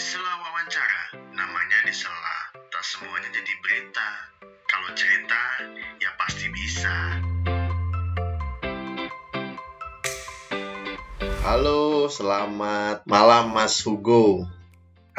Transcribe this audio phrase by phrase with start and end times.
[0.00, 2.56] Sela wawancara, namanya disela.
[2.72, 4.08] Tak semuanya jadi berita.
[4.64, 5.42] Kalau cerita,
[6.00, 7.20] ya pasti bisa.
[11.44, 14.48] Halo, selamat malam Mas Hugo.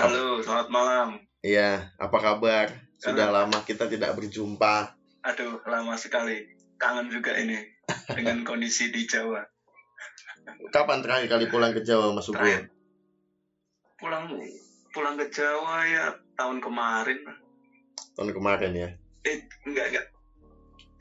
[0.02, 1.07] Halo, selamat malam.
[1.45, 2.73] Iya, apa kabar?
[2.98, 4.98] Sudah lama kita tidak berjumpa.
[5.21, 6.57] Aduh, lama sekali.
[6.82, 7.70] Kangen juga ini
[8.18, 9.45] dengan kondisi di Jawa.
[10.73, 12.41] Kapan terakhir kali pulang ke Jawa, Mas Hugo?
[12.41, 12.73] Terakhir.
[14.02, 14.25] Pulang
[14.92, 16.05] pulang ke Jawa ya
[16.36, 17.20] tahun kemarin.
[17.26, 17.38] lah.
[18.20, 18.90] Tahun kemarin ya.
[19.26, 20.08] Eh, enggak enggak.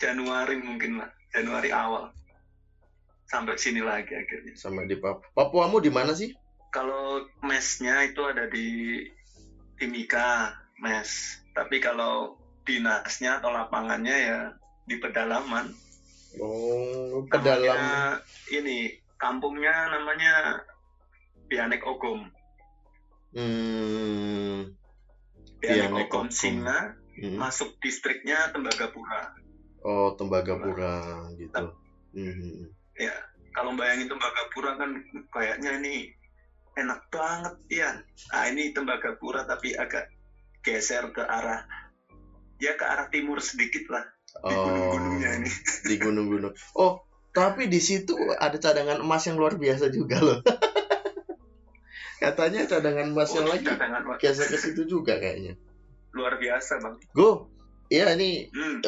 [0.00, 1.10] Januari mungkin lah.
[1.30, 2.10] Januari awal.
[3.30, 4.54] Sampai sini lagi akhirnya.
[4.58, 5.22] Sampai di Papua.
[5.34, 6.34] Papuamu di mana sih?
[6.70, 9.02] Kalau mesnya itu ada di
[9.78, 11.38] Timika, mes.
[11.54, 14.38] Tapi kalau dinasnya atau lapangannya ya
[14.86, 15.70] di pedalaman.
[16.38, 17.74] Oh, pedalam.
[17.74, 18.22] Namanya
[18.54, 20.62] ini kampungnya namanya
[21.50, 22.30] Bianek Ogom.
[23.30, 24.74] Hmm.
[25.60, 26.28] Bianek Bianek Ogom Ogom.
[26.32, 26.78] Singa
[27.20, 27.36] hmm.
[27.38, 29.36] masuk distriknya Tembagapura.
[29.86, 31.66] Oh, Tembagapura gitu.
[32.16, 32.74] Hmm.
[32.98, 33.14] Ya,
[33.54, 34.90] kalau bayangin Tembagapura kan
[35.30, 36.10] kayaknya ini
[36.74, 37.90] enak banget ya.
[38.34, 40.10] Nah, ini Tembagapura tapi agak
[40.60, 41.64] geser ke arah
[42.60, 45.50] ya ke arah timur sedikit lah di Oh, gunung-gunungnya ini.
[45.88, 46.52] di gunung-gunung.
[46.76, 47.02] Oh,
[47.32, 50.38] tapi di situ ada cadangan emas yang luar biasa juga loh.
[52.20, 55.56] Katanya cadangan emas yang Oh, lagi cadangan geser ke situ juga kayaknya.
[56.10, 56.94] luar biasa bang.
[57.14, 57.48] Go.
[57.88, 58.82] Iya ini Hmm,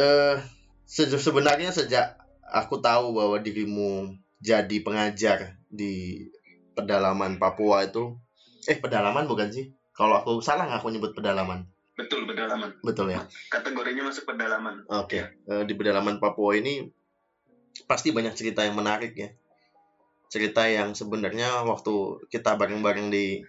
[0.85, 6.27] se- sebenarnya sejak aku tahu bahwa dirimu jadi pengajar di
[6.75, 8.19] pedalaman Papua itu
[8.67, 9.71] eh pedalaman bukan sih?
[9.93, 11.65] Kalau aku salah nggak aku nyebut pedalaman.
[11.93, 12.73] betul pedalaman.
[12.81, 13.21] Betul ya?
[13.49, 14.83] Kategorinya masuk pedalaman.
[14.89, 15.23] Oke.
[15.47, 16.89] Eh, di pedalaman Papua ini
[17.85, 19.29] pasti banyak cerita yang menarik ya.
[20.33, 21.93] Cerita yang sebenarnya waktu
[22.27, 23.45] kita bareng-bareng di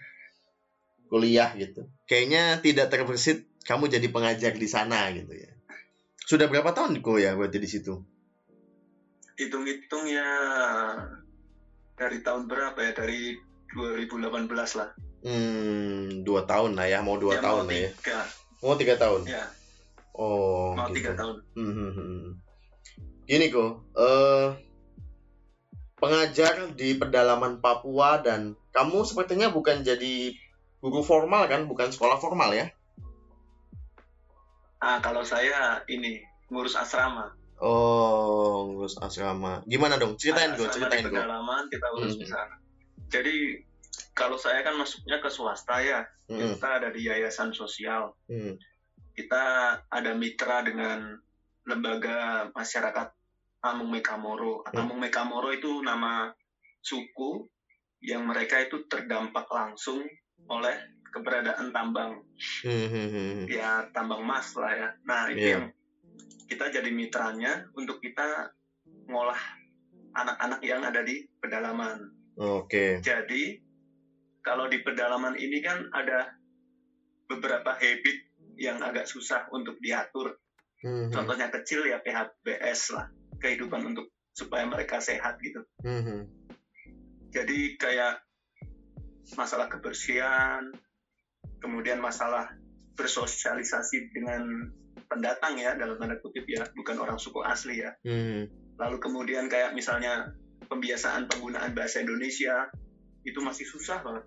[1.07, 1.87] kuliah gitu.
[2.03, 5.47] Kayaknya tidak terbersit kamu jadi pengajar di sana gitu ya.
[6.19, 7.95] Sudah berapa tahun kok ya berarti di situ?
[9.33, 10.29] hitung-hitung ya
[11.95, 13.33] dari tahun berapa ya dari
[13.71, 14.45] 2018
[14.77, 14.89] lah
[15.23, 17.89] Hmm, dua tahun lah ya, mau dua Ya, tahun mau lah ya.
[17.95, 18.19] tiga
[18.59, 19.21] Mau tiga tahun.
[19.23, 19.43] ya
[20.13, 20.99] Oh, mau gitu.
[20.99, 22.23] tiga tahun Hmm, hmm, hmm.
[23.23, 24.47] Gini kok, eh
[26.03, 30.35] pengajar di pedalaman Papua dan kamu sepertinya bukan jadi
[30.83, 32.67] guru formal kan, bukan sekolah formal ya?
[34.83, 36.19] ah kalau saya ini
[36.51, 37.31] ngurus asrama
[37.63, 39.63] Oh, ngurus asrama.
[39.63, 40.19] Gimana dong?
[40.19, 41.15] Ceritain gue, ceritain gue.
[41.15, 42.35] pedalaman kita urus di Hmm.
[42.35, 42.55] sana
[43.07, 43.63] jadi
[44.11, 48.59] kalau saya kan masuknya ke swasta ya Hmm, kita ada di yayasan sosial hmm,
[49.15, 49.43] kita
[49.87, 51.15] ada mitra dengan
[51.63, 53.07] lembaga masyarakat
[53.63, 54.83] Amung Mekamoro Hmm.
[54.83, 56.27] Amung Mekamoro itu nama
[56.83, 57.47] suku
[58.03, 60.03] yang mereka itu terdampak langsung
[60.51, 60.75] oleh
[61.07, 62.19] keberadaan tambang
[62.67, 64.89] hmm, hmm, ya tambang emas lah ya.
[65.07, 65.51] Nah itu Iya.
[65.55, 65.65] yang
[66.49, 68.51] kita jadi mitranya untuk kita
[69.07, 69.39] ngolah
[70.13, 72.11] anak-anak yang ada di pedalaman.
[72.35, 72.99] Oke.
[72.99, 73.61] Jadi
[74.43, 76.35] kalau di pedalaman ini kan ada
[77.31, 78.17] beberapa habit
[78.59, 80.35] yang agak susah untuk diatur.
[80.83, 83.07] Hmm, Contohnya kecil ya PHBS lah,
[83.43, 85.61] kehidupan untuk supaya mereka sehat gitu.
[85.83, 86.21] hmm, hmm.
[87.33, 88.23] Jadi kayak
[89.35, 90.71] masalah kebersihan,
[91.59, 92.53] kemudian masalah
[92.93, 94.69] bersosialisasi dengan
[95.09, 97.91] pendatang ya dalam tanda kutip ya, bukan orang suku asli ya.
[98.05, 100.33] Hmm, Lalu kemudian kayak misalnya
[100.69, 102.69] pembiasaan penggunaan bahasa Indonesia
[103.25, 104.25] itu masih susah banget.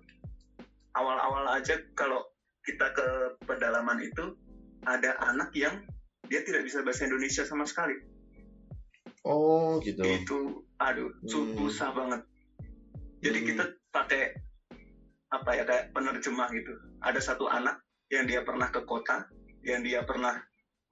[0.95, 2.23] Awal-awal aja kalau
[2.65, 3.07] kita ke
[3.47, 4.35] pedalaman itu
[4.83, 5.83] ada anak yang
[6.27, 7.95] dia tidak bisa bahasa Indonesia sama sekali.
[9.27, 9.99] Oh, gitu.
[10.07, 11.57] Itu aduh Hmm.
[11.59, 12.21] susah banget.
[13.19, 13.47] Jadi Hmm.
[13.51, 14.23] kita pakai
[15.27, 16.71] apa ya kayak penerjemah gitu.
[17.03, 19.27] Ada satu anak yang dia pernah ke kota,
[19.67, 20.39] yang dia pernah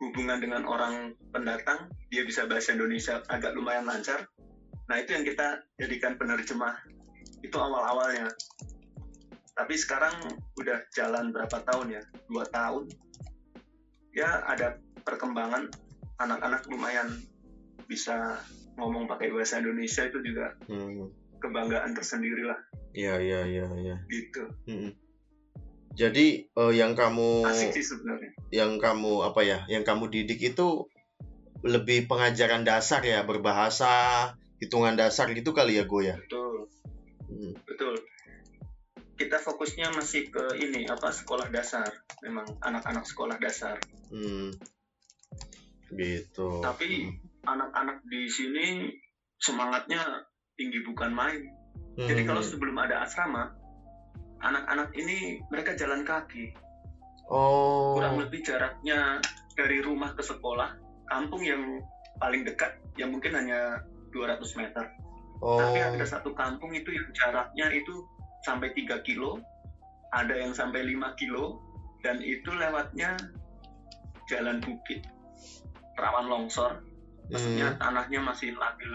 [0.03, 4.27] hubungan dengan orang pendatang, dia bisa bahasa Indonesia agak lumayan lancar.
[4.91, 6.75] Nah itu yang kita jadikan penerjemah.
[7.39, 8.27] Itu awal-awalnya.
[9.55, 10.19] Tapi sekarang
[10.59, 12.03] udah jalan berapa tahun ya?
[12.27, 12.91] Dua tahun.
[14.11, 14.75] Ya ada
[15.07, 15.71] perkembangan
[16.19, 17.07] anak-anak lumayan
[17.85, 18.41] bisa
[18.75, 21.07] ngomong pakai bahasa Indonesia itu juga Hmm.
[21.37, 22.57] kebanggaan tersendiri lah
[22.91, 23.95] Iya, iya, iya, iya.
[24.07, 24.47] gitu.
[24.65, 24.91] Hmm.
[25.91, 28.31] Jadi eh, yang kamu Asik sih sebenarnya.
[28.49, 30.87] yang kamu apa ya yang kamu didik itu
[31.61, 36.67] lebih pengajaran dasar ya berbahasa hitungan dasar gitu kali ya gue ya Betul,
[37.25, 37.53] Hmm.
[37.63, 37.95] betul.
[39.15, 41.87] Kita fokusnya masih ke ini apa sekolah dasar,
[42.19, 43.79] memang anak-anak sekolah dasar.
[44.07, 44.51] Hmm.
[45.87, 47.15] gitu Tapi
[47.45, 48.89] anak-anak di sini
[49.39, 50.01] semangatnya
[50.57, 51.41] tinggi bukan main.
[51.95, 52.07] Hmm.
[52.09, 53.53] Jadi kalau sebelum ada asrama,
[54.45, 56.53] anak-anak ini mereka jalan kaki
[57.25, 57.97] Oh.
[57.97, 59.17] kurang lebih jaraknya
[59.57, 60.77] dari rumah ke sekolah
[61.09, 61.81] kampung yang
[62.21, 63.81] paling dekat yang mungkin hanya
[64.13, 64.85] 200 meter
[65.41, 65.57] Oh.
[65.57, 68.05] tapi ada satu kampung itu yang jaraknya itu
[68.45, 69.41] sampai 3 kilo
[70.13, 71.59] ada yang sampai 5 kilo
[72.05, 73.17] dan itu lewatnya
[74.29, 75.01] jalan bukit
[75.97, 76.85] rawan longsor
[77.27, 77.79] maksudnya Hmm.
[77.79, 78.91] tanahnya masih labil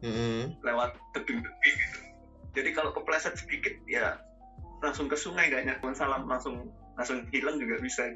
[0.00, 0.52] Hmm.
[0.60, 1.98] lewat tebing-tebing gitu
[2.52, 4.20] jadi kalau kepleset sedikit ya
[4.78, 8.06] langsung ke sungai kayaknya salam langsung langsung hilang juga bisa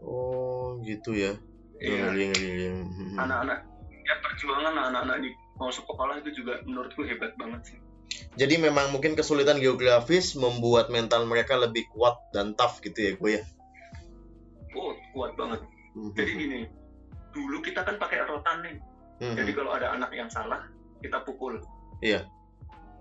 [0.00, 1.34] Oh, gitu ya.
[1.76, 2.14] Iya.
[3.18, 3.58] Anak-anak
[4.02, 7.78] ya perjuangan anak-anak ini mau sekolah itu juga menurutku hebat banget sih
[8.32, 13.32] Jadi memang mungkin kesulitan geografis membuat mental mereka lebih kuat dan tough gitu ya, gue
[13.34, 13.42] ya.
[14.72, 15.60] oh kuat banget
[15.92, 16.08] Hmm.
[16.16, 16.60] jadi gini
[17.30, 18.76] dulu kita kan pakai rotan nih
[19.22, 19.38] Hmm.
[19.38, 20.66] jadi kalau ada anak yang salah
[20.98, 21.62] kita pukul
[22.02, 22.26] Iya.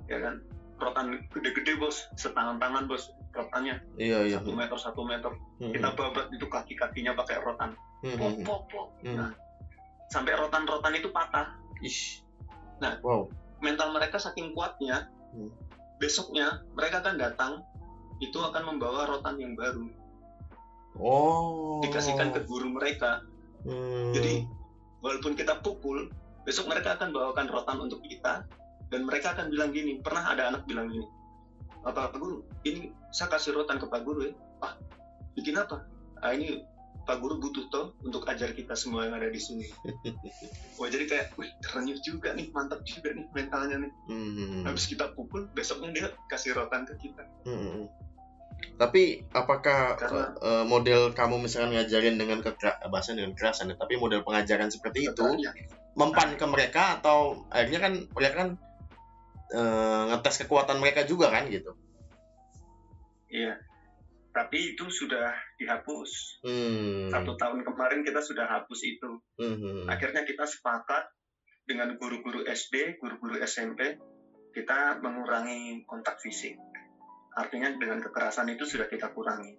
[0.05, 0.37] ya kan
[0.77, 4.37] rotan gede-gede bos setangan tangan bos rotannya Iya, iya.
[4.37, 5.73] satu meter satu meter Hmm.
[5.73, 8.17] kita babat itu kaki-kakinya pakai rotan Hmm.
[8.17, 9.17] pok pok pok Hmm.
[9.17, 9.31] nah
[10.07, 12.21] sampai rotan-rotan itu patah Ish.
[12.77, 13.01] Nah.
[13.01, 13.25] wow.
[13.57, 15.49] mental mereka saking kuatnya Hmm.
[15.97, 17.51] besoknya mereka akan datang
[18.19, 19.89] itu akan membawa rotan yang baru
[20.97, 21.81] Oh.
[21.81, 23.25] dikasihkan ke guru mereka
[23.63, 24.11] Hmm.
[24.11, 24.45] jadi
[25.01, 26.09] walaupun kita pukul
[26.45, 28.45] besok mereka akan bawakan rotan untuk kita
[28.89, 31.05] dan mereka akan bilang gini pernah ada anak bilang gini
[31.81, 34.77] apa Pak Guru ini saya kasih rotan ke Pak Guru ya ah
[35.35, 35.85] bikin apa?
[36.21, 36.61] Ah ini
[37.01, 39.65] Pak Guru butuh toh untuk ajar kita semua yang ada di sini.
[40.77, 43.91] Wah jadi kayak wih keren juga nih mantap juga nih mentalnya nih.
[44.05, 44.63] Hmm.
[44.69, 47.25] habis kita pukul besoknya dia kasih rotan ke kita.
[47.49, 47.89] Hmm.
[48.81, 53.93] Tapi apakah Karena- eh, model kamu misalkan ngajarin dengan kekera bahasa dengan kekerasan ya, tapi
[53.95, 55.53] model pengajaran seperti itu Ya,
[55.93, 58.49] mempan ke mereka atau akhirnya kan mereka kan
[59.51, 61.75] eh, ngetes kekuatan mereka juga kan gitu.
[63.27, 63.55] iya
[64.31, 67.07] tapi itu sudah dihapus Hmm.
[67.07, 69.83] satu tahun kemarin kita sudah hapus itu Hmm.
[69.85, 71.03] akhirnya kita sepakat
[71.63, 73.99] dengan guru-guru SD, guru-guru SMP,
[74.51, 76.55] kita mengurangi kontak fisik.
[77.37, 79.55] Artinya dengan kekerasan itu sudah kita kurangi.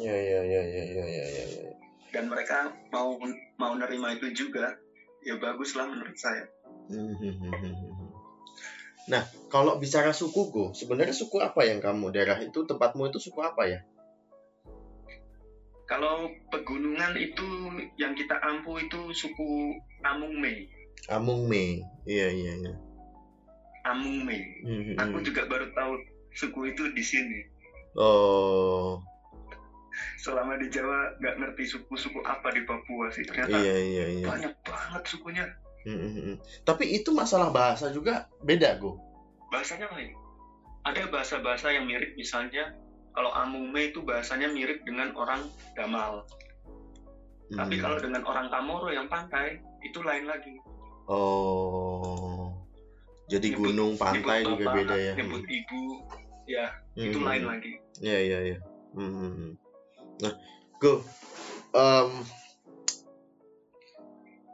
[0.00, 1.44] Ya ya ya ya ya ya ya.
[1.44, 1.72] ya.
[2.14, 3.18] Dan mereka mau
[3.58, 4.78] mau nerima itu juga,
[5.26, 6.46] ya baguslah menurut saya.
[6.88, 7.12] Hmm.
[9.04, 9.22] Nah,
[9.52, 13.68] kalau bicara suku go, sebenarnya suku apa yang kamu daerah itu tempatmu itu suku apa
[13.68, 13.80] ya?
[15.84, 17.44] Kalau pegunungan itu
[18.00, 20.68] yang kita ampu itu suku Amungme.
[21.08, 21.80] Amungme.
[22.04, 22.72] Iya iya iya.
[23.88, 24.36] Amungme.
[24.64, 24.96] Hmm.
[25.00, 25.92] Aku juga baru tahu
[26.34, 27.40] suku itu di sini.
[27.94, 28.98] Oh,
[30.18, 33.22] Selama di Jawa nggak ngerti suku-suku apa di Papua sih.
[33.22, 34.26] Ternyata iya iya iya.
[34.26, 35.46] banyak banget sukunya.
[35.84, 36.34] Hmm.
[36.64, 38.98] Tapi itu masalah bahasa juga beda go.
[39.46, 40.10] bahasanya lain.
[40.82, 42.74] Ada bahasa-bahasa yang mirip misalnya
[43.14, 46.26] kalau Amume itu bahasanya mirip dengan orang Damal.
[47.46, 47.82] Tapi Hmm.
[47.84, 50.58] kalau dengan orang Kamoro yang pantai itu lain lagi.
[51.06, 52.50] Oh.
[53.24, 55.12] Jadi Nyebut- gunung pantai Nyebut juga bapak, beda ya.
[55.14, 55.82] Nyebut ibu,
[56.44, 57.26] ya itu Hmm.
[57.26, 57.72] lain lagi.
[57.98, 58.58] Iya iya iya.
[58.94, 59.56] Hmm.
[60.22, 60.34] Nah,
[60.78, 61.02] go.
[61.74, 62.10] Em,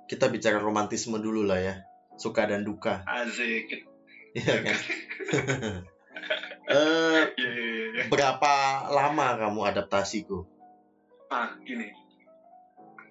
[0.07, 1.75] kita bicara romantisme dulu lah ya.
[2.17, 3.05] Suka dan duka.
[3.05, 3.87] Azik.
[4.31, 4.79] Iya kan?
[6.71, 8.03] eh, Ya, ya, ya, ya.
[8.07, 8.53] berapa
[8.89, 10.47] lama kamu adaptasi go?
[11.27, 11.91] Nah, gini.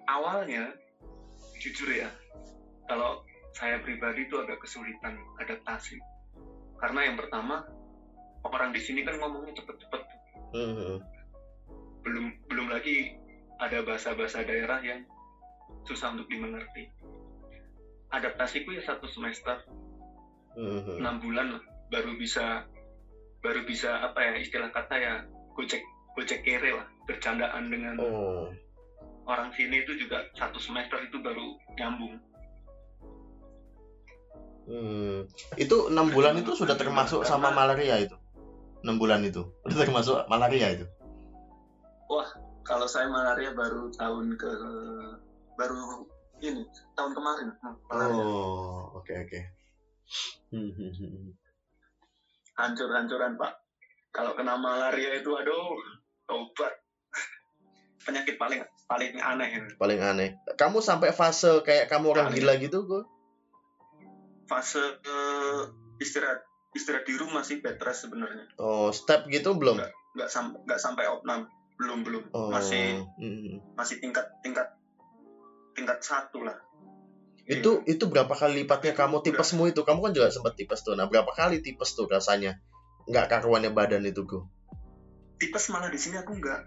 [0.04, 0.72] Awalnya,
[1.60, 2.08] jujur ya,
[2.88, 3.20] kalau
[3.52, 6.00] saya pribadi itu agak kesulitan adaptasi.
[6.80, 7.62] Karena yang pertama,
[8.44, 10.02] orang di sini kan ngomongnya cepet-cepet.
[10.50, 10.98] Hmm.
[12.00, 13.14] belum belum lagi
[13.60, 15.04] ada bahasa-bahasa daerah yang
[15.84, 16.88] susah untuk dimengerti.
[18.10, 19.62] Adaptasiku ya satu semester,
[20.58, 20.98] Hmm.
[20.98, 21.62] enam bulan lah,
[21.94, 22.66] baru bisa
[23.44, 25.14] baru bisa apa ya istilah kata ya
[25.54, 25.84] gocek
[26.18, 28.50] gocek kere lah, bercandaan dengan Oh.
[29.30, 32.18] orang sini itu juga satu semester itu baru nyambung.
[34.66, 35.26] Hmm.
[35.54, 38.16] Itu enam bulan itu sudah termasuk sama malaria itu.
[38.80, 40.86] Enam bulan itu udah termasuk malaria itu.
[42.60, 44.50] Kalau saya malaria baru tahun ke
[45.58, 46.06] baru
[46.38, 46.62] ini
[46.94, 47.48] tahun kemarin.
[47.58, 48.22] hmm, malaria.
[48.22, 49.40] Oh, oke oke.
[50.54, 51.30] Hmm, hmm, hmm.
[52.58, 53.52] hancur-hancuran pak
[54.10, 55.78] kalau kena malaria itu aduh
[56.28, 56.74] obat
[58.02, 60.28] penyakit paling paling aneh Paling aneh.
[60.58, 62.42] Kamu sampai fase kayak kamu orang Paling.
[62.42, 63.02] gila gitu, gue?
[64.50, 65.60] fase eh,
[66.02, 69.78] istirahat istirahat di rumah sih bed rest sebenarnya Oh, step gitu belum?
[70.10, 71.46] nggak sampai nggak sampai opnam
[71.76, 72.48] belum belum Oh.
[72.48, 73.74] masih hmm.
[73.74, 74.66] masih tingkat tingkat
[75.72, 76.58] tingkat satu lah
[77.42, 79.82] Itu itu berapa kali lipatnya kamu tipesmu itu?
[79.82, 80.94] Kamu kan juga sempat tipes tuh.
[80.94, 82.54] Nah, berapa kali tipes tuh rasanya?
[83.04, 84.44] Nggak karuannya badan itu, gue.
[85.34, 86.60] tipes malah di sini aku nggak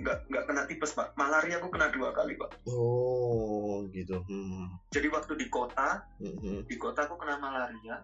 [0.00, 4.16] nggak nggak kena tipes pak malaria aku kena dua kali pak Oh, gitu.
[4.24, 4.74] Hmm.
[4.88, 6.66] jadi waktu di kota Mhm.
[6.66, 8.00] di kota aku kena malaria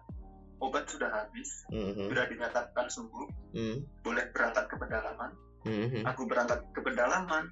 [0.57, 2.09] obat sudah habis Mhm.
[2.09, 3.77] sudah dinyatakan sembuh Mhm.
[4.01, 5.31] boleh berangkat ke pedalaman
[5.65, 6.01] Mhm.
[6.05, 7.43] aku berangkat ke pedalaman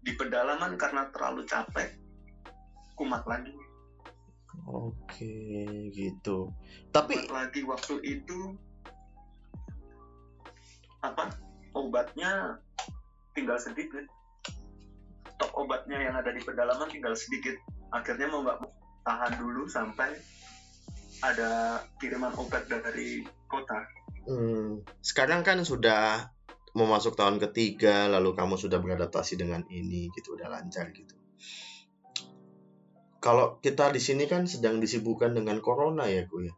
[0.00, 1.90] di pedalaman karena terlalu capek
[2.96, 3.52] kumat lagi
[4.66, 6.50] Oke, gitu.
[6.90, 8.56] Tapi kumat lagi waktu itu
[11.04, 11.28] apa
[11.76, 12.56] obatnya
[13.36, 14.02] tinggal sedikit
[15.36, 17.54] stok obatnya yang ada di pedalaman tinggal sedikit
[17.92, 18.58] akhirnya mau nggak
[19.04, 20.16] tahan dulu sampai
[21.34, 23.82] ada kiriman obat dari kota
[24.26, 26.34] Hmm, sekarang kan sudah
[26.74, 31.14] memasuk tahun ketiga, lalu kamu sudah beradaptasi dengan ini, gitu, udah lancar gitu.
[33.22, 36.54] Kalau kita di sini kan sedang disibukkan dengan corona ya, gue ya.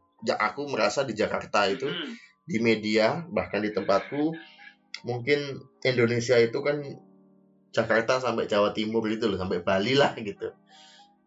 [0.48, 2.16] Aku merasa di Jakarta itu Hmm,
[2.48, 4.32] di media bahkan di tempatku
[5.04, 6.80] mungkin Indonesia itu kan
[7.70, 10.50] Jakarta sampai Jawa Timur gitu loh, sampai Bali lah gitu.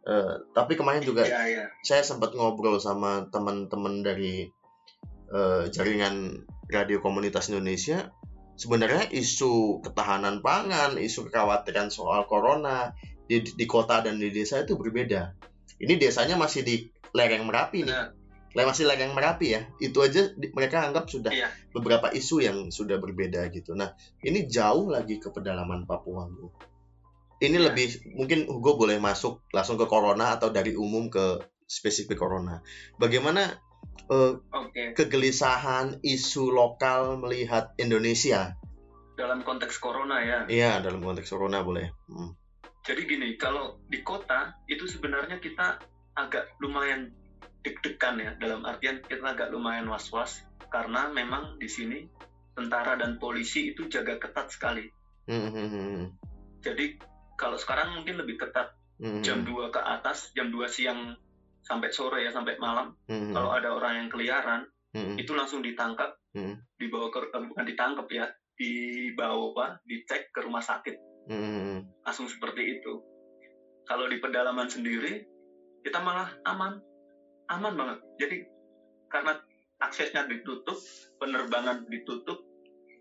[0.02, 4.50] Eh, tapi kemarin juga ya ya saya sempat ngobrol sama teman-teman dari
[5.30, 8.10] eh, jaringan radio komunitas Indonesia.
[8.58, 12.94] Sebenarnya isu ketahanan pangan, isu kekhawatiran soal corona
[13.26, 15.34] di, di kota dan di desa itu berbeda.
[15.82, 16.76] Ini desanya masih di
[17.14, 17.98] lereng Merapi nih,
[18.54, 19.66] Le- masih lereng Merapi ya.
[19.82, 21.50] Itu aja di- mereka anggap sudah Iya.
[21.74, 23.74] beberapa isu yang sudah berbeda gitu.
[23.74, 26.54] Nah, ini jauh lagi ke pedalaman Papua, Bu.
[27.42, 27.74] Ini Iya.
[27.74, 32.62] lebih mungkin Hugo boleh masuk langsung ke corona atau dari umum ke spesifik corona.
[33.02, 33.58] Bagaimana
[34.12, 38.54] eh, oke kegelisahan isu lokal melihat Indonesia?
[39.12, 41.94] dalam konteks corona ya Iya, dalam konteks corona boleh.
[42.10, 42.34] Hmm.
[42.82, 45.78] Jadi gini, kalau di kota itu sebenarnya kita
[46.18, 47.14] agak lumayan
[47.62, 50.42] deg-degan ya, dalam artian kita agak lumayan was-was
[50.74, 52.10] karena memang di sini
[52.58, 54.90] tentara dan polisi itu jaga ketat sekali.
[55.30, 56.02] Hmm, hmm,
[56.66, 56.98] Jadi
[57.42, 58.70] kalau sekarang mungkin lebih ketat
[59.02, 61.18] hmm, jam 2 ke atas, jam 2 siang
[61.66, 62.94] sampai sore ya, sampai malam.
[63.10, 64.62] hmm, Kalau ada orang yang keliaran,
[64.94, 66.56] hmm, itu langsung ditangkap, Hmm.
[66.80, 70.96] dibawa ke eh, bukan ditangkap ya, dibawa, dicek ke rumah sakit.
[71.22, 72.98] hmm, langsung seperti itu.
[73.86, 75.22] Kalau di pedalaman sendiri,
[75.86, 76.82] kita malah aman,
[77.50, 77.98] aman banget.
[78.18, 78.38] Jadi
[79.06, 79.38] karena
[79.82, 80.78] aksesnya ditutup,
[81.22, 82.42] penerbangan ditutup,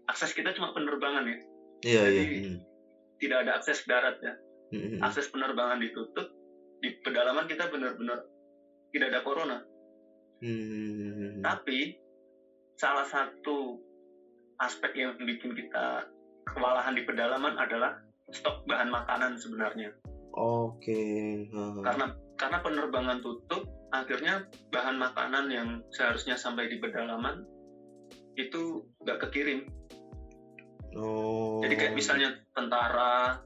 [0.05, 1.39] akses kita cuma penerbangan ya,
[1.81, 2.03] Iya, iya.
[2.13, 2.59] Jadi, Hmm,
[3.21, 4.35] tidak ada akses darat ya.
[4.73, 6.27] hmm, hmm, Akses penerbangan ditutup,
[6.81, 8.25] di pedalaman kita benar-benar
[8.91, 9.59] tidak ada corona.
[10.41, 11.95] hmm, Tapi
[12.81, 13.77] salah satu
[14.65, 16.09] aspek yang bikin kita
[16.49, 18.01] kewalahan di pedalaman adalah
[18.33, 19.93] stok bahan makanan sebenarnya.
[20.35, 21.45] Oke.
[21.53, 27.43] hmm, karena karena penerbangan tutup akhirnya bahan makanan yang seharusnya sampai di pedalaman
[28.39, 29.67] itu nggak kekirim
[31.61, 31.63] Oh.
[31.63, 33.37] jadi kayak misalnya tentara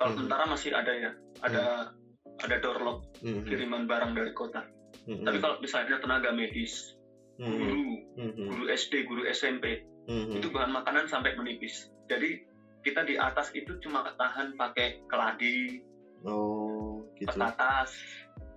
[0.00, 0.24] kalau Hmm.
[0.24, 1.10] tentara masih ada ya
[1.44, 1.92] ada
[2.38, 4.62] ada doorlock Hmm, hmm, kiriman barang dari kota.
[5.04, 6.94] Hmm, tapi hmm, kalau misalnya tenaga medis
[7.36, 10.36] hmm, guru hmm, hmm, guru SD guru SMP hmm, hmm.
[10.38, 11.90] itu bahan makanan sampai menipis.
[12.08, 12.40] Jadi
[12.80, 15.82] kita di atas itu cuma tahan pakai keladi
[16.24, 17.30] Oh, gitu.
[17.30, 17.94] petatas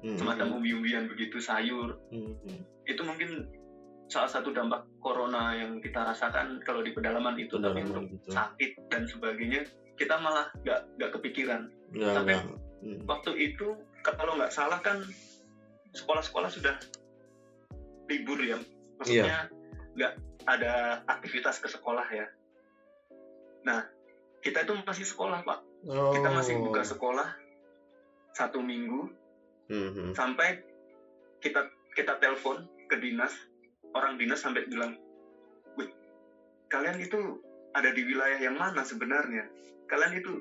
[0.01, 1.93] Hmm, semacam hmm, umbi-umbian begitu sayur.
[2.09, 2.61] Hmm, hmm.
[2.89, 3.45] itu mungkin
[4.11, 8.29] salah satu dampak corona yang kita rasakan kalau di pedalaman itu tapi untuk Pedalaman gitu.
[8.29, 9.61] sakit dan sebagainya
[9.95, 12.43] kita malah nggak nggak kepikiran Nggak, Tapi- nggak.
[12.81, 12.99] Hmm.
[13.05, 13.67] waktu itu
[14.03, 14.99] kalau nggak salah kan
[15.91, 16.75] sekolah-sekolah sudah
[18.07, 18.57] libur ya
[18.97, 19.47] maksudnya
[19.93, 20.13] nggak
[20.43, 20.73] ada
[21.05, 22.27] aktivitas ke sekolah ya
[23.61, 23.85] nah
[24.39, 26.67] kita itu masih sekolah pak kita masih Oh.
[26.67, 27.27] buka sekolah
[28.31, 29.07] satu minggu
[29.63, 30.11] Hmm, hmm.
[30.11, 30.59] sampai
[31.39, 33.31] kita kita telepon ke dinas
[33.93, 34.95] orang dinas sampai bilang
[35.75, 35.89] wih
[36.67, 37.39] kalian itu
[37.71, 39.47] ada di wilayah yang mana sebenarnya
[39.87, 40.31] kalian itu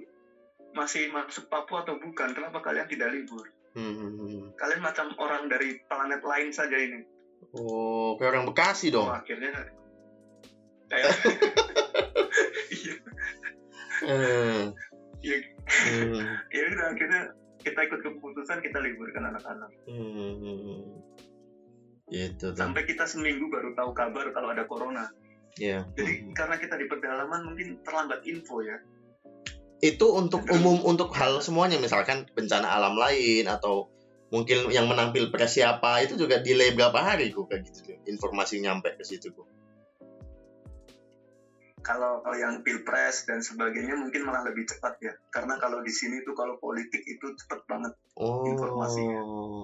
[0.71, 4.45] masih masuk Papua atau bukan kenapa kalian tidak libur Hmm, hmm, hmm.
[4.59, 7.07] kalian macam orang dari planet lain saja ini
[7.55, 9.07] Oh, kayak orang Bekasi dong.
[9.07, 9.55] oh, akhirnya
[10.91, 11.07] kayak
[12.75, 12.95] iya
[14.01, 14.65] Eh.
[15.21, 15.37] Iya.
[15.71, 16.19] Hmm,
[16.51, 17.23] ya udah akhirnya
[17.61, 20.99] kita ikut keputusan kita liburkan anak-anak hmm,
[22.37, 22.53] tuh.
[22.53, 25.07] sampai kita seminggu baru tahu kabar kalau ada corona
[25.59, 25.83] Ya.
[25.99, 26.31] jadi Hmm.
[26.31, 28.79] karena kita di pedalaman mungkin terlambat info ya
[29.83, 33.91] Itu untuk umum untuk hal semuanya misalkan bencana alam lain atau
[34.31, 37.99] mungkin yang menampil pres siapa itu juga delay berapa hari kok kayak gitu.
[38.07, 39.50] Informasi nyampe ke situ kok.
[41.81, 46.33] Kalau yang pilpres dan sebagainya mungkin malah lebih cepat ya karena kalau di sini tuh
[46.33, 49.23] kalau politik itu cepat banget Oh, Informasinya.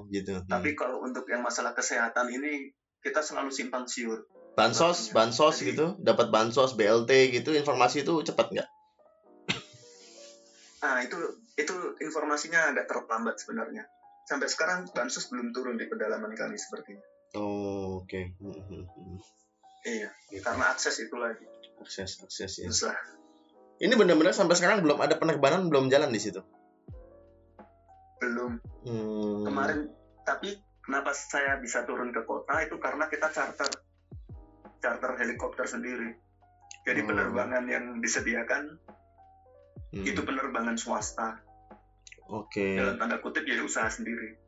[0.09, 0.33] gitu.
[0.35, 0.49] Hmm.
[0.49, 5.87] tapi kalau untuk yang masalah kesehatan ini kita selalu simpang siur bansos bansos Jadi- gitu
[5.99, 8.69] dapat bansos BLT gitu informasi itu cepat nggak
[10.79, 11.19] Nah, itu
[11.55, 13.85] itu informasinya agak terlambat sebenarnya.
[14.23, 17.03] Sampai sekarang bansos belum turun di pedalaman kami sepertinya.
[17.35, 19.19] oh oke Hmm, hmm, hmm.
[19.85, 20.41] Iya, Gitu.
[20.41, 21.43] karena akses itu lagi
[21.80, 22.97] akses akses ya susah.
[23.78, 26.40] ini benar-benar sampai sekarang belum ada penerbangan belum jalan di situ
[28.16, 28.56] Belum
[28.87, 29.45] Hmm.
[29.45, 29.92] kemarin
[30.23, 33.68] tapi kenapa saya bisa turun ke kota itu karena kita charter
[34.78, 36.14] charter helikopter sendiri.
[36.87, 37.06] Jadi Oh.
[37.11, 38.78] penerbangan yang disediakan
[39.90, 40.04] Hmm.
[40.06, 41.42] itu penerbangan swasta.
[42.26, 44.38] oke Dalam tanda kutip jadi usaha sendiri.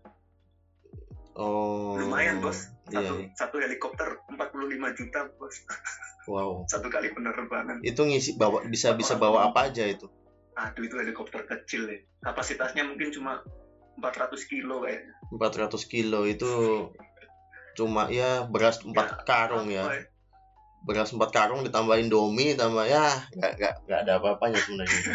[1.39, 2.67] Oh Lumayan, Bos.
[2.91, 3.29] iya, Satu, iya.
[3.33, 5.55] satu helikopter 45 juta, Bos.
[6.31, 7.81] wow Satu kali penerbangan.
[7.81, 10.11] itu ngisi bawa bisa bisa bawa apa aja itu
[10.59, 12.03] Aduh itu helikopter kecil ya.
[12.19, 13.47] Kapasitasnya mungkin cuma
[13.97, 15.15] 400 kilo kayaknya.
[15.31, 16.51] 400 kilo itu
[17.79, 20.03] cuma ya beras empat karung ya Apa
[20.83, 24.99] beras empat karung ditambahin domi tambah ya nggak nggak nggak ada apa-apanya sebenarnya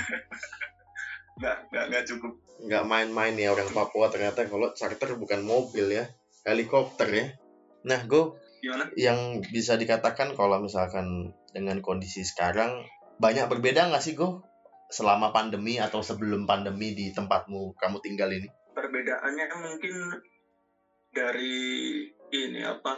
[1.39, 2.33] Nggak, nggak, nggak cukup.
[2.63, 6.07] nggak main-main ya orang Papua ternyata kalau charter bukan mobil ya
[6.47, 7.27] helikopter ya
[7.83, 8.87] nah gue Gimana?
[8.95, 12.87] yang bisa dikatakan kalau misalkan dengan kondisi sekarang
[13.19, 14.39] banyak berbeda nggak sih gue
[14.87, 19.95] selama pandemi atau sebelum pandemi di tempatmu kamu tinggal ini Perbedaannya mungkin
[21.13, 22.01] dari
[22.33, 22.97] ini apa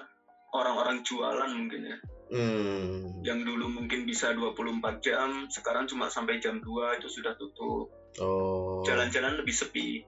[0.56, 1.98] orang-orang jualan mungkin ya.
[2.32, 7.92] hmm Yang dulu mungkin bisa 24 jam, sekarang cuma sampai jam 2 itu sudah tutup.
[8.22, 8.84] Oh.
[8.86, 10.04] Jalan-jalan lebih sepi.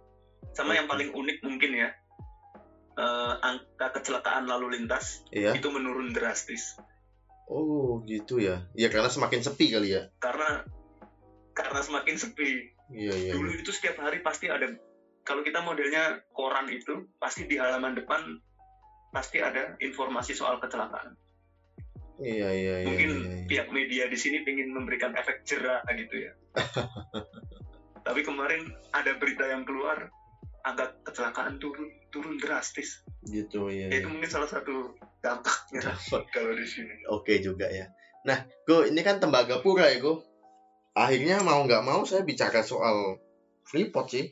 [0.54, 1.90] Sama yang paling unik mungkin ya.
[2.98, 5.54] eh, angka kecelakaan lalu lintas iya.
[5.54, 6.74] itu menurun drastis.
[7.46, 8.66] Oh gitu ya.
[8.74, 10.10] Ya karena semakin sepi kali ya.
[10.18, 10.66] Karena
[11.54, 12.74] karena semakin sepi.
[12.90, 14.66] Iya iya dulu itu setiap hari pasti ada
[15.22, 18.42] kalau kita modelnya koran itu pasti di halaman depan
[19.14, 21.14] pasti ada informasi soal kecelakaan.
[22.18, 23.46] Iya iya iya mungkin iya, iya.
[23.46, 26.34] pihak media di sini ingin memberikan efek jerah gitu ya
[28.08, 30.08] tapi kemarin ada berita yang keluar
[30.64, 35.84] angka kecelakaan turun turun drastis gitu ya, itu mungkin salah satu dampaknya
[36.36, 37.92] kalau di sini Oke juga ya.
[38.24, 40.20] Nah, Go, ini kan Tembagapura ya, Go.
[40.96, 43.20] Akhirnya mau nggak mau saya bicara soal
[43.64, 44.28] Freeport sih.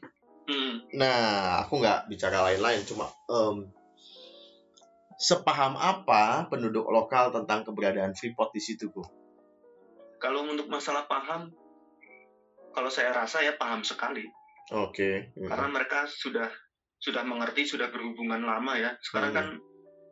[0.48, 3.72] Hmm, Nah, aku nggak bicara lain-lain, cuma em,
[5.16, 9.04] sepaham apa penduduk lokal tentang keberadaan Freeport di situ, Go?
[10.20, 11.54] kalau untuk masalah paham
[12.76, 14.28] kalau saya rasa ya paham sekali
[14.70, 15.32] Oke.
[15.34, 16.52] mm, karena mereka sudah
[17.00, 19.38] sudah mengerti sudah berhubungan lama ya sekarang Hmm.
[19.38, 19.48] kan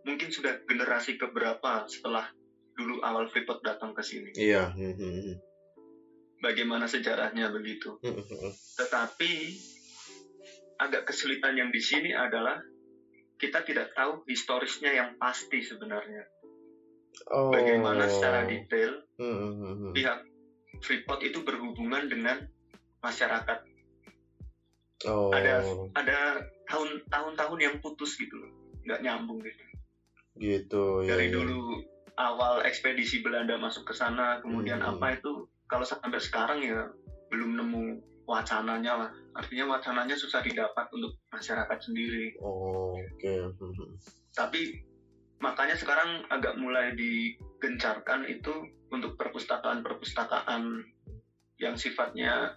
[0.04, 2.28] mungkin sudah generasi keberapa setelah
[2.74, 4.72] dulu awal Freeport datang ke sini Iya.
[4.72, 5.36] mm, mm, mm.
[6.40, 8.52] bagaimana sejarahnya begitu Mm, mm, mm.
[8.78, 9.32] tetapi
[10.76, 12.60] agak kesulitan yang di sini adalah
[13.36, 16.24] kita tidak tahu historisnya yang pasti sebenarnya
[17.30, 17.54] Oh.
[17.54, 19.94] bagaimana secara detail Mm, mm, mm, mm.
[19.94, 20.20] pihak
[20.82, 22.42] Freeport itu berhubungan dengan
[23.04, 23.60] masyarakat
[25.04, 25.36] Oh.
[25.36, 25.60] ada
[26.00, 26.20] ada
[26.64, 28.52] tahun tahun-tahun yang putus gitu loh
[28.88, 29.64] nggak nyambung gitu
[30.34, 30.84] Gitu.
[31.04, 31.36] ya, dari ya.
[31.36, 31.84] dulu
[32.16, 34.96] awal ekspedisi Belanda masuk ke sana kemudian Hmm.
[34.96, 36.88] apa itu kalau sampai sekarang ya
[37.28, 37.84] belum nemu
[38.24, 43.28] wacananya lah artinya wacananya susah didapat untuk masyarakat sendiri Oh, oke.
[43.28, 43.92] Mm, mm.
[44.32, 44.80] tapi
[45.44, 48.54] makanya sekarang agak mulai digencarkan itu
[48.88, 50.80] untuk perpustakaan-perpustakaan
[51.60, 52.56] yang sifatnya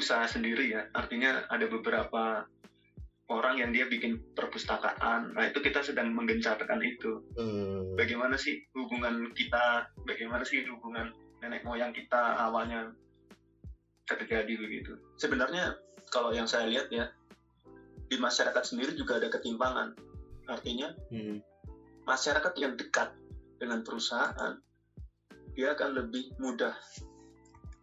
[0.00, 2.48] usaha sendiri ya artinya ada beberapa
[3.30, 7.94] orang yang dia bikin perpustakaan nah itu kita sedang menggencarkan itu Mm.
[8.00, 11.12] bagaimana sih hubungan kita bagaimana sih hubungan
[11.44, 12.90] nenek moyang kita awalnya
[14.08, 15.78] terjadi begitu sebenarnya
[16.10, 17.06] kalau yang saya lihat ya
[18.10, 19.94] di masyarakat sendiri juga ada ketimpangan
[20.50, 21.38] artinya Mm.
[22.08, 23.14] masyarakat yang dekat
[23.60, 24.58] dengan perusahaan
[25.54, 26.72] dia akan lebih mudah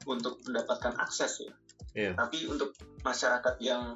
[0.08, 1.54] untuk mendapatkan akses ya.
[1.96, 2.12] Iya.
[2.18, 2.74] Tapi untuk
[3.06, 3.96] masyarakat yang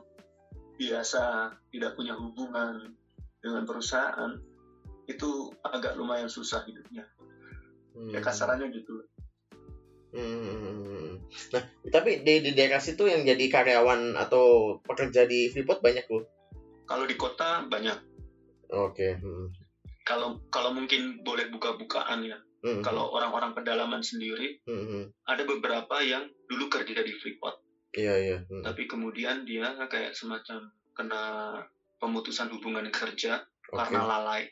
[0.79, 2.95] biasa tidak punya hubungan
[3.41, 4.37] dengan perusahaan
[5.09, 7.05] itu agak lumayan susah hidupnya.
[7.91, 8.23] Ya Mm.
[8.23, 9.03] kasarannya gitu.
[10.11, 11.19] Hmm.
[11.51, 16.27] Nah, tapi di, di daerah situ yang jadi karyawan atau pekerja di Freeport banyak loh.
[16.83, 17.95] Kalau di kota banyak.
[18.71, 19.15] Oke.
[19.15, 19.47] hmm.
[20.03, 22.39] Kalau kalau mungkin boleh buka-bukaan ya.
[22.61, 25.03] Hmm, Kalau orang-orang pedalaman sendiri hmm, hmm.
[25.25, 27.57] ada beberapa yang dulu kerja di Freeport.
[27.91, 28.37] Iya iya.
[28.47, 28.63] hmm.
[28.63, 31.23] tapi kemudian dia kayak semacam kena
[31.99, 33.77] pemutusan hubungan kerja Oke.
[33.77, 34.43] karena lalai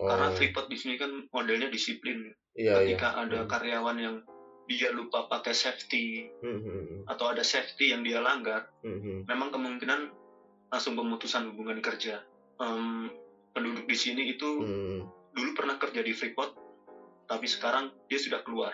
[0.00, 2.24] Oh, karena Freeport di sini kan modelnya disiplin
[2.56, 2.96] iya iya.
[2.96, 3.50] ketika ada Hmm.
[3.52, 4.16] karyawan yang
[4.64, 7.00] dia lupa pakai safety Hmm, hmm, hmm.
[7.10, 9.18] atau ada safety yang dia langgar Hmm, hmm.
[9.28, 10.08] memang kemungkinan
[10.72, 12.22] langsung pemutusan hubungan kerja
[12.60, 13.08] Em,
[13.52, 15.04] penduduk di sini itu Hmm,
[15.36, 16.56] dulu pernah kerja di Freeport
[17.28, 18.72] tapi sekarang dia sudah keluar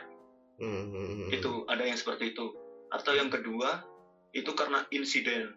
[0.62, 1.28] hmm.
[1.34, 2.54] itu ada yang seperti itu
[2.96, 3.84] atau yang kedua
[4.32, 5.56] itu karena insiden.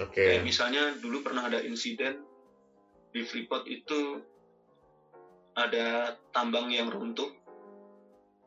[0.00, 0.24] Oke.
[0.24, 2.24] kayak misalnya dulu pernah ada insiden
[3.12, 4.24] di Freeport itu
[5.52, 7.28] ada tambang yang runtuh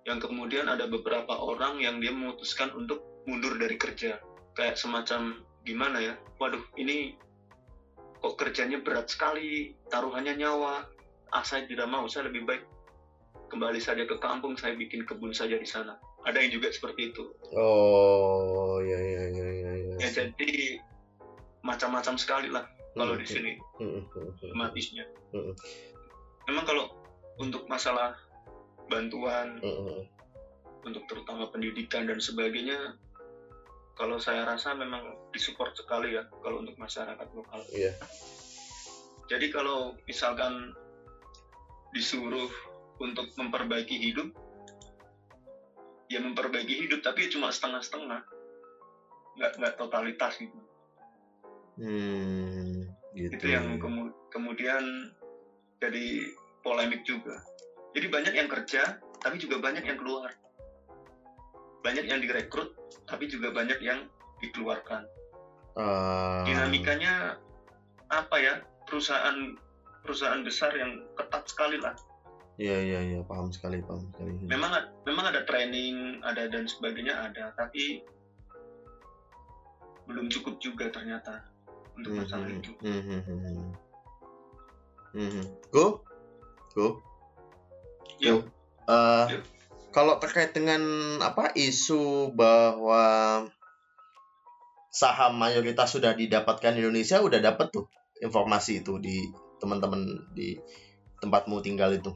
[0.09, 4.17] yang kemudian ada beberapa orang yang dia memutuskan untuk mundur dari kerja.
[4.57, 7.17] Kayak semacam gimana ya waduh ini
[8.21, 10.85] kok kerjanya berat sekali taruhannya nyawa
[11.33, 12.63] ah saya tidak mau saya lebih baik
[13.49, 17.23] kembali saja ke kampung saya bikin kebun saja di sana ada yang juga seperti itu
[17.53, 19.93] Oh, ya ya ya ya ya.
[20.01, 20.81] ya jadi
[21.61, 24.69] macam-macam sekali lah kalau Hmm, di sini hmm, hmm, hmm.
[25.33, 25.53] Hmm.
[26.45, 26.85] memang kalau
[27.37, 28.15] untuk masalah
[28.87, 30.01] bantuan Hmm, hmm.
[30.85, 32.97] untuk terutama pendidikan dan sebagainya
[33.95, 37.95] kalau saya rasa memang disupport sekali ya kalau untuk masyarakat lokal Iya.
[39.25, 40.75] jadi kalau misalkan
[41.91, 42.51] disuruh
[42.99, 44.29] untuk memperbaiki hidup
[46.11, 48.21] ya memperbaiki hidup tapi cuma setengah-setengah.
[49.35, 50.59] Nggak nggak totalitas gitu.
[51.75, 53.35] Hmm, gitu.
[53.35, 55.11] itu yang kemu- kemudian
[55.83, 56.31] jadi
[56.63, 57.35] polemik juga.
[57.91, 60.31] Jadi banyak yang kerja tapi juga banyak yang keluar.
[61.83, 62.71] Banyak yang direkrut
[63.05, 64.07] tapi juga banyak yang
[64.39, 65.03] dikeluarkan.
[65.75, 67.35] Ah, dinamikanya
[68.07, 68.53] apa ya?
[68.87, 69.35] Perusahaan
[70.05, 71.91] perusahaan besar yang ketat sekali lah
[72.55, 74.31] Iya iya iya paham sekali paham sekali.
[74.47, 74.71] memang
[75.03, 77.99] memang ada training ada dan sebagainya ada tapi
[80.07, 81.43] belum cukup juga ternyata
[81.99, 83.69] untuk masalah Mhm, itu mhm, mhm, mhm.
[85.15, 85.43] Mhm.
[85.71, 86.03] Go,
[86.75, 86.99] go.
[88.19, 88.35] Ya.
[88.35, 88.37] Go.
[88.87, 89.39] Eh, Ya.
[89.95, 90.83] Kalau terkait dengan
[91.23, 93.47] apa isu bahwa
[94.91, 97.87] saham mayoritas sudah didapatkan di Indonesia, udah dapat tuh
[98.19, 99.23] informasi itu di
[99.63, 100.03] teman-teman
[100.35, 100.59] di
[101.23, 102.11] tempatmu tinggal itu.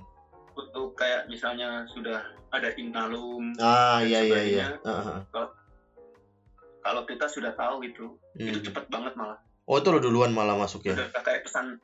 [0.59, 2.19] Untuk kayak misalnya sudah
[2.49, 4.67] ada Inalum Ah iya iya iya.
[6.79, 8.65] kalau kita sudah tahu gitu itu Hmm.
[8.65, 10.95] cepat banget malah Oh itu lo duluan malah masuk ya?
[10.95, 11.77] udah kayak pesan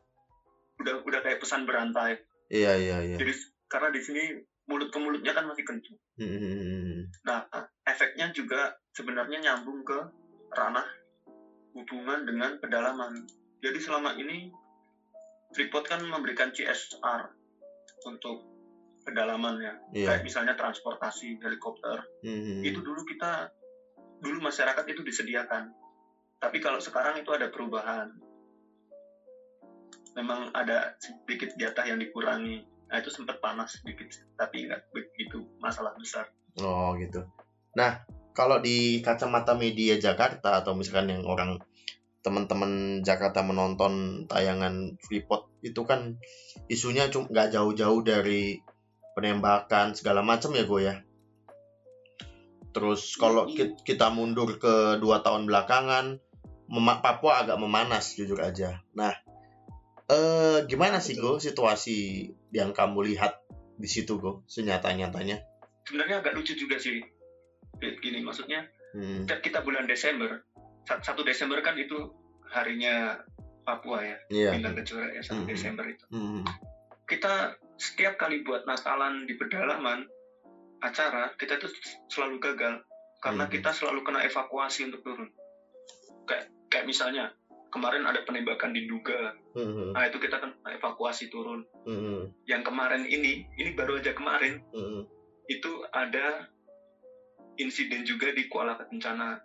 [0.77, 3.15] udah udah kayak pesan berantai Iya iya iya.
[3.15, 3.33] jadi
[3.65, 4.23] karena di sini
[4.65, 7.05] mulut ke mulutnya kan masih kencang Hmm.
[7.21, 7.43] nah
[7.83, 9.99] efeknya juga sebenarnya nyambung ke
[10.51, 10.87] ranah
[11.73, 13.27] hubungan dengan pedalaman
[13.59, 14.49] jadi selama ini
[15.51, 17.21] Freeport kan memberikan CSR
[18.05, 18.43] untuk
[19.05, 20.07] pedalamannya Iya.
[20.09, 22.65] kayak misalnya transportasi helikopter Hmm.
[22.65, 23.53] itu dulu kita
[24.19, 25.69] dulu masyarakat itu disediakan
[26.41, 28.09] tapi kalau sekarang itu ada perubahan
[30.15, 35.93] memang ada sedikit jatah yang dikurangi nah itu sempat panas sedikit tapi nggak begitu masalah
[35.95, 37.19] besar Oh gitu.
[37.75, 41.59] Nah, kalau di kacamata media Jakarta atau misalkan yang orang
[42.23, 46.15] teman-teman Jakarta menonton tayangan Freeport itu kan
[46.71, 48.55] isunya cuma nggak jauh-jauh dari
[49.15, 50.95] penembakan segala macam ya gue ya.
[52.69, 56.19] Terus kalau ki- kita mundur ke dua tahun belakangan,
[56.99, 58.83] Papua agak memanas jujur aja.
[58.91, 59.15] Nah,
[60.05, 61.97] eh gimana sih gue situasi
[62.51, 63.39] yang kamu lihat
[63.75, 65.39] di situ gue senyata-nyatanya?
[65.81, 66.97] sebenarnya agak lucu juga sih
[67.75, 69.27] Kayak gini maksudnya Hmm.
[69.27, 70.41] kita bulan Desember
[70.81, 71.93] sa- satu Desember kan itu
[72.47, 73.21] harinya
[73.61, 74.49] Papua ya Iya.
[74.55, 75.49] Bintang Kejora ya satu Mhm.
[75.51, 76.41] Desember itu Hmm.
[77.05, 80.07] kita setiap kali buat Natalan di pedalaman
[80.79, 81.71] acara kita tuh
[82.11, 82.79] selalu gagal
[83.23, 83.53] karena Hmm.
[83.53, 85.29] kita selalu kena evakuasi untuk turun
[86.29, 87.33] kayak kayak misalnya
[87.73, 89.91] kemarin ada penembakan di Duga Hmm.
[89.91, 92.31] nah itu kita kan evakuasi turun Hmm.
[92.45, 95.03] yang kemarin ini ini baru aja kemarin Hmm.
[95.47, 96.47] itu ada
[97.57, 99.39] insiden juga di Kuala Kencana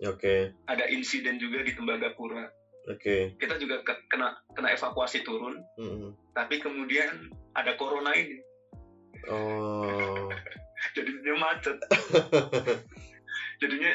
[0.00, 2.48] Oke, ada insiden juga di Tembagapura
[2.90, 3.16] oke.
[3.36, 6.12] kita juga ke- kena kena evakuasi turun Hmm.
[6.32, 7.10] tapi kemudian
[7.52, 8.38] ada corona ini
[9.26, 10.26] Oh.
[10.96, 11.76] jadinya macet
[13.60, 13.92] jadinya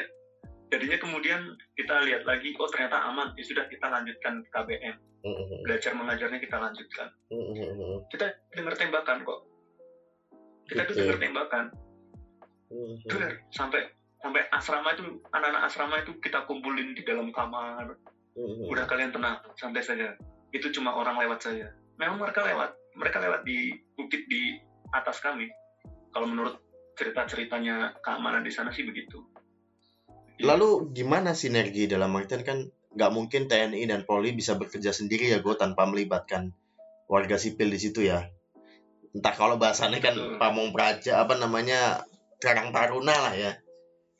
[0.66, 1.40] jadinya kemudian
[1.72, 5.58] kita lihat lagi oh ternyata aman ya sudah kita lanjutkan KBM Hmm.
[5.60, 7.98] belajar mengajarnya kita lanjutkan Hmm.
[8.06, 9.40] kita dengar tembakan kok
[10.64, 11.00] kita tuh Oke.
[11.00, 11.64] dengar tembakan
[12.66, 12.94] Hmm.
[13.04, 13.30] Dengar.
[13.48, 13.80] sampai
[14.16, 17.94] sampai asrama itu anak-anak asrama itu kita kumpulin di dalam kamar
[18.36, 18.68] Hmm.
[18.68, 20.12] udah kalian tenang santai saja
[20.52, 24.60] itu cuma orang lewat saja memang mereka lewat mereka lewat di bukit di
[24.92, 25.48] atas kami
[26.12, 26.60] kalau menurut
[26.96, 29.24] cerita ceritanya keamanan di sana sih begitu
[30.36, 35.40] Lalu gimana sinergi dalam artian kan nggak mungkin TNI dan Polri bisa bekerja sendiri ya
[35.40, 36.52] gue tanpa melibatkan
[37.08, 38.28] warga sipil di situ ya.
[39.16, 40.36] Entah kalau bahasanya kan Betul.
[40.36, 42.04] pamong praja apa namanya
[42.36, 43.56] Karang Taruna lah ya.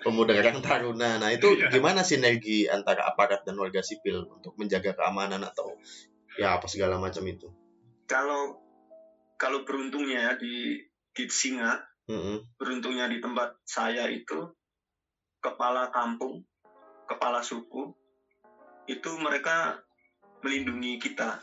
[0.07, 1.19] Pemuda Karang Taruna.
[1.19, 1.66] Nah itu Iya.
[1.75, 5.75] gimana sinergi antara aparat dan warga sipil untuk menjaga keamanan atau
[6.38, 7.51] ya apa segala macam itu.
[8.07, 8.62] kalau
[9.35, 10.79] kalau beruntungnya ya di
[11.11, 11.75] Git Singa
[12.07, 12.55] Mm-mm.
[12.55, 14.47] beruntungnya di tempat saya itu
[15.42, 16.47] kepala kampung,
[17.11, 17.90] kepala suku
[18.87, 19.83] itu mereka
[20.47, 21.42] melindungi kita,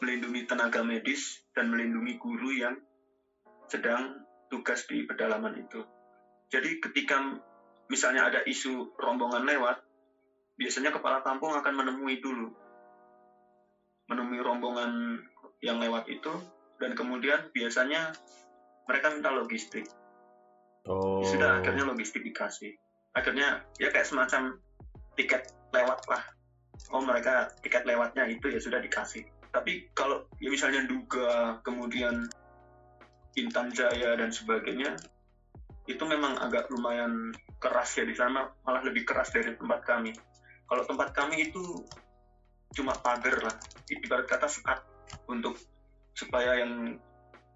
[0.00, 2.80] melindungi tenaga medis dan melindungi guru yang
[3.68, 5.84] sedang tugas di pedalaman itu.
[6.48, 7.20] Jadi ketika
[7.92, 9.84] misalnya ada isu rombongan lewat,
[10.56, 12.48] biasanya kepala kampung akan menemui dulu,
[14.08, 15.20] menemui rombongan
[15.60, 16.32] yang lewat itu
[16.80, 18.16] dan kemudian biasanya
[18.88, 19.84] mereka minta logistik.
[20.88, 21.20] Oh.
[21.20, 22.74] Ya sudah akhirnya logistik dikasih
[23.12, 24.56] akhirnya ya kayak semacam
[25.16, 26.22] tiket lewat lah
[26.92, 32.24] oh mereka tiket lewatnya itu ya sudah dikasih tapi kalau ya misalnya duga kemudian
[33.36, 34.96] Intan Jaya dan sebagainya
[35.86, 40.14] itu memang agak lumayan keras ya di sana malah lebih keras dari tempat kami.
[40.66, 41.62] Kalau tempat kami itu
[42.72, 43.56] cuma pagar lah.
[43.90, 44.78] Ibarat kata sekat
[45.28, 45.58] untuk
[46.14, 46.96] supaya yang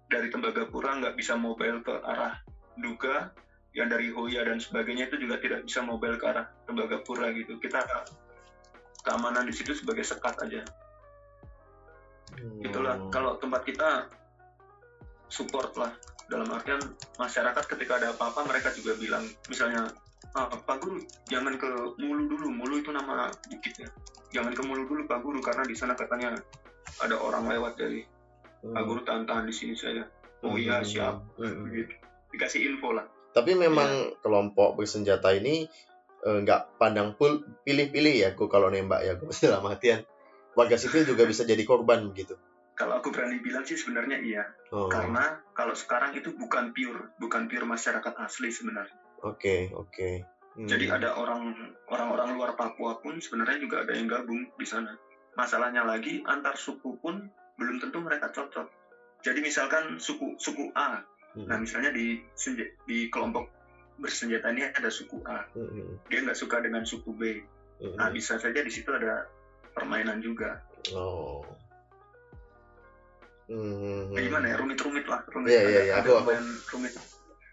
[0.07, 2.35] dari Tembagapura nggak bisa mobile ke arah
[2.77, 3.33] Duga
[3.73, 7.57] yang dari Hoya dan sebagainya itu juga tidak bisa mobile ke arah Tembagapura gitu.
[7.57, 7.81] Kita
[9.01, 10.61] keamanan di situ sebagai sekat aja.
[12.37, 12.59] Hmm.
[12.61, 14.11] itulah kalau tempat kita
[15.31, 15.95] support lah
[16.27, 16.79] dalam artian
[17.15, 19.87] masyarakat ketika ada apa-apa mereka juga bilang misalnya
[20.35, 23.89] ah, Pak Guru jangan ke Mulu dulu Mulu itu nama bukit ya
[24.31, 26.35] jangan ke Mulu dulu Pak Guru karena di sana katanya
[26.99, 28.03] ada orang lewat dari
[28.57, 28.73] Hmm.
[28.73, 30.01] Pak Guru tahan-tahan di sini saya
[30.41, 30.87] oh iya Hmm.
[30.89, 31.69] siap Hmm.
[31.69, 31.93] Gitu.
[32.33, 34.17] dikasih info lah Tapi memang Iya.
[34.25, 35.69] kelompok bersenjata ini
[36.25, 40.01] eh, nggak pandang pul pilih-pilih ya, gue kalau nembak ya, gue dalam artian
[40.57, 42.33] warga sipil juga bisa jadi korban begitu.
[42.77, 47.47] Kalau aku berani bilang sih sebenarnya iya Oh, karena kalau sekarang itu bukan pure bukan
[47.47, 48.93] pure masyarakat asli sebenarnya
[49.25, 50.21] Oke, oke.
[50.53, 50.65] Hmm.
[50.65, 54.93] jadi ada orang orang-orang luar Papua pun sebenarnya juga ada yang gabung di sana
[55.33, 57.25] masalahnya lagi antar suku pun
[57.57, 58.65] belum tentu mereka cocok
[59.21, 61.45] jadi misalkan suku suku A Hmm.
[61.45, 62.17] nah misalnya di
[62.83, 63.45] di kelompok
[63.95, 66.01] bersenjata ini ada suku A Hmm.
[66.07, 67.21] dia nggak suka dengan suku B
[67.77, 67.93] Hmm.
[67.93, 69.29] nah bisa saja di situ ada
[69.71, 70.57] permainan juga
[70.89, 71.45] Oh.
[73.47, 74.11] Hmm.
[74.11, 75.93] Nah, gimana ya rumit-rumit lah rumit Iya, iya, Ada- iya.
[75.95, 76.31] ada Aku-
[76.69, 76.93] rumit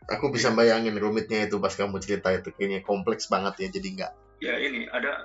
[0.04, 4.12] Aku bisa bayangin rumitnya itu pas kamu cerita itu kayaknya kompleks banget ya jadi nggak.
[4.38, 5.24] ya ini ada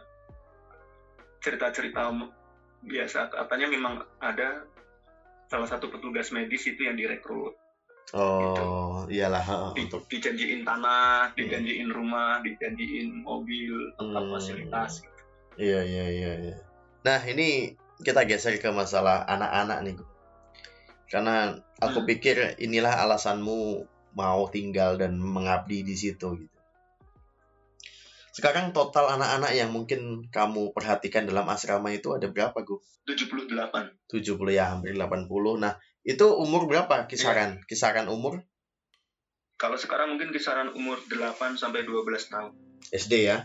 [1.40, 2.14] cerita-cerita
[2.82, 4.64] biasa katanya memang ada
[5.48, 7.56] salah satu petugas medis itu yang direkrut
[8.10, 14.34] Oh, iyalah heeh, di, untuk dijanjiin tanah, dijanjiin rumah, dijanjiin mobil, tempat Hmm.
[14.34, 14.92] fasilitas.
[15.54, 16.56] Iya iya iya iya.
[17.06, 17.70] Nah ini
[18.02, 19.96] kita geser ke masalah anak-anak nih.
[21.10, 22.08] Karena aku Hmm.
[22.08, 26.58] pikir inilah alasanmu mau tinggal dan mengabdi di situ gitu.
[28.30, 32.78] Sekarang total anak-anak yang mungkin kamu perhatikan dalam asrama itu ada berapa, Gu?
[33.10, 33.90] 78.
[34.06, 35.58] 70 ya, hampir 80.
[35.60, 37.60] Nah, itu umur berapa kisaran?
[37.66, 38.46] Kisaran umur
[39.60, 42.56] Kalau sekarang mungkin kisaran umur 8 sampai 12 tahun
[42.96, 43.44] SD ya?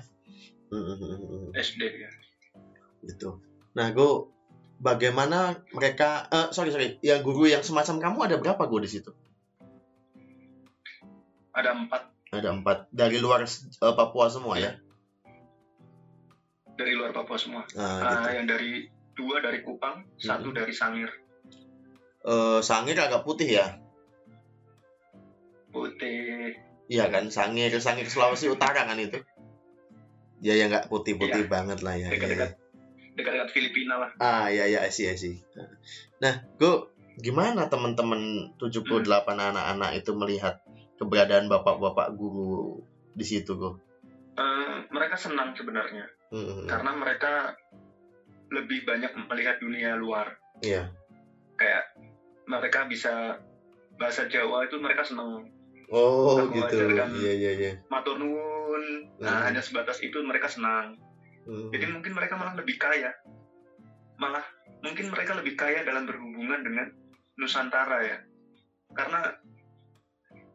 [0.71, 2.11] Hmm, SD ya.
[3.03, 3.43] gitu.
[3.75, 4.31] Nah, Gu,
[4.85, 5.39] bagaimana
[5.73, 9.11] mereka eh sorry sorry, ya guru yang semacam kamu ada berapa Gu di situ?
[11.51, 14.77] Ada empat Ada empat dari luar eh, Papua semua ya.
[16.75, 17.63] dari luar Papua semua.
[17.73, 18.35] Nah, Ah, gitu.
[18.35, 18.71] yang dari
[19.15, 20.59] dua dari Kupang, satu Hmm.
[20.59, 21.07] dari Sangir.
[22.21, 23.79] Eh, Sangir agak putih ya.
[25.71, 26.51] Putih.
[26.87, 29.23] Iya kan, Sangir Sangir Sulawesi Utara kan itu.
[30.43, 31.49] Ya ya nggak putih-putih Iya.
[31.49, 32.11] banget lah ya.
[32.11, 32.64] Dekat-dekat Iya.
[33.15, 34.11] Dekat-dekat Filipina lah.
[34.19, 35.39] Ah ya ya sih sih.
[36.19, 40.59] Nah, Gu, gimana teman-teman 78 anak-anak itu melihat
[40.99, 42.83] keberadaan bapak-bapak guru
[43.15, 43.71] di situ, Gu?
[44.35, 47.55] Eh, mereka senang sebenarnya Hmm, karena mereka
[48.51, 50.35] lebih banyak melihat dunia luar.
[50.59, 50.91] Iya.
[51.55, 51.95] Kayak
[52.51, 53.39] mereka bisa
[53.95, 55.47] bahasa Jawa itu mereka senang
[55.95, 56.91] Oh, Aku gitu.
[56.91, 57.73] Iya iya iya.
[57.87, 59.05] matur nuwun.
[59.21, 59.45] Nah, Hmm.
[59.53, 60.97] hanya sebatas itu mereka senang.
[61.45, 61.69] Hmm.
[61.73, 63.13] Jadi mungkin mereka malah lebih kaya.
[64.17, 64.45] Malah
[64.81, 66.89] mungkin mereka lebih kaya dalam berhubungan dengan
[67.37, 68.19] Nusantara ya.
[68.95, 69.33] Karena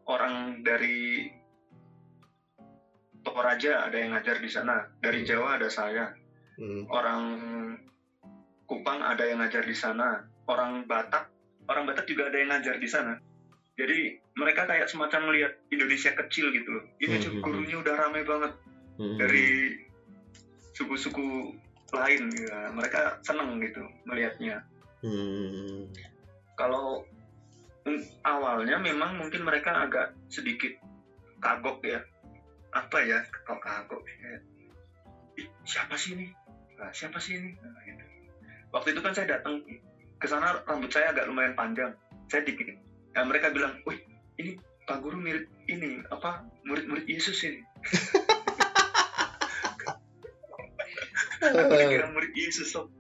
[0.10, 1.30] orang dari
[3.20, 6.10] Toraja ada yang ngajar di sana, dari Jawa ada saya,
[6.60, 6.88] Hmm.
[6.92, 7.22] orang
[8.70, 11.26] Kupang ada yang ngajar di sana, orang Batak,
[11.66, 13.18] orang Batak juga ada yang ngajar di sana.
[13.74, 16.86] Jadi mereka kayak semacam melihat Indonesia kecil gitu loh.
[17.02, 18.54] Ini Hmm, hmm, gurunya udah ramai banget
[19.02, 19.18] Hmm.
[19.18, 19.74] dari
[20.80, 21.52] suku-suku
[21.92, 22.72] lain ya.
[22.72, 24.64] mereka seneng gitu melihatnya
[25.00, 25.88] Hmm.
[26.60, 27.08] kalau
[28.28, 30.76] awalnya memang mungkin mereka agak sedikit
[31.40, 32.04] kagok ya
[32.76, 34.40] apa ya kok kagok ya.
[35.64, 36.28] Siapa sih ini
[36.76, 38.04] Nah, siapa sih ini Nah, gitu.
[38.76, 39.64] waktu itu kan saya datang
[40.20, 41.96] ke sana rambut saya agak lumayan panjang
[42.28, 42.68] saya dikit
[43.16, 44.00] ya, mereka bilang wih
[44.36, 47.64] ini Pak Guru mirip ini apa murid-murid Yesus ini.
[52.10, 52.92] murid Yesus sob.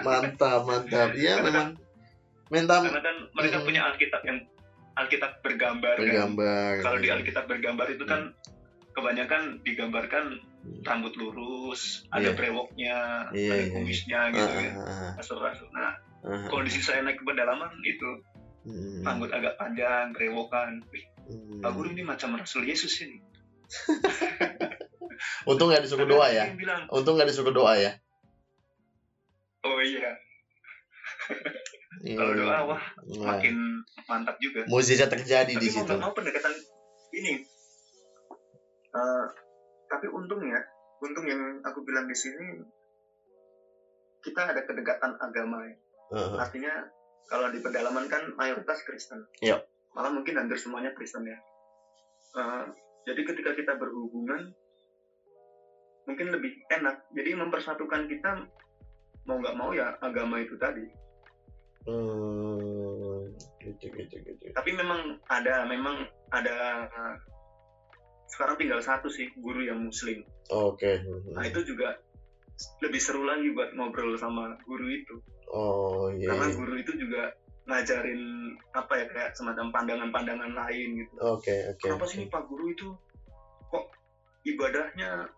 [0.00, 1.74] mantap mantap iya memang
[2.48, 3.64] mental Karena kan mereka Mm.
[3.64, 4.38] punya Alkitab yang
[4.96, 5.94] Alkitab bergambar.
[5.94, 6.02] kan.
[6.02, 8.34] bergambar Kalau di Alkitab bergambar itu kan
[8.90, 10.24] kebanyakan digambarkan
[10.82, 12.36] rambut lurus, ada Iya.
[12.36, 12.96] brewoknya,
[13.30, 14.72] Iya, ada iya, kumisnya Ah, gitu ah, ya.
[14.74, 15.68] ah, Rasur-rasur.
[15.70, 15.94] Nah, ah,
[16.26, 16.48] ah.
[16.50, 18.10] kondisi saya naik ke pedalaman itu
[18.66, 20.82] Hmm, rambut agak panjang, brewokan.
[20.90, 21.62] Wih, hmm.
[21.62, 23.16] Pak Guru ini macam Rasul Yesus ini.
[25.44, 27.92] untung nggak disuruh doa ya bilang, untung nggak disuruh doa ya
[29.60, 30.12] oh iya,
[31.98, 32.14] Iya.
[32.14, 33.56] kalau doa wah Nah, makin
[34.04, 34.62] mantap juga.
[34.64, 36.52] mukjizat terjadi Tapi di situ nggak mau pendekatan
[37.10, 37.40] ini,
[38.88, 39.24] eh,
[39.86, 40.60] tapi untung ya,
[40.98, 42.60] untung yang aku bilang di sini
[44.20, 45.74] kita ada kedekatan agama ya.
[46.10, 46.36] Heeh.
[46.38, 46.72] Artinya
[47.24, 49.24] kalau di pedalaman kan mayoritas Kristen.
[49.40, 49.60] Iya.
[49.90, 51.38] Malah mungkin hampir semuanya Kristen ya.
[52.34, 52.64] Eh,
[53.04, 54.52] jadi ketika kita berhubungan
[56.08, 57.04] mungkin lebih enak.
[57.12, 58.48] Jadi mempersatukan kita
[59.28, 60.88] mau nggak mau ya agama itu tadi.
[61.88, 63.32] Hmm,
[63.64, 66.88] gitu gitu gitu Tapi memang ada, memang ada.
[68.28, 70.20] sekarang tinggal satu sih guru yang Muslim.
[70.52, 71.00] oke
[71.32, 71.96] Nah itu juga
[72.84, 75.16] lebih seru lagi buat ngobrol sama guru itu.
[75.48, 76.56] oh iya Karena iya.
[76.60, 77.32] guru itu juga
[77.68, 78.20] ngajarin
[78.76, 81.12] apa ya kayak semacam pandangan-pandangan lain gitu.
[81.20, 82.88] oke oke Kenapa sih nih Pak Guru itu
[83.72, 83.84] kok
[84.44, 85.28] ibadahnya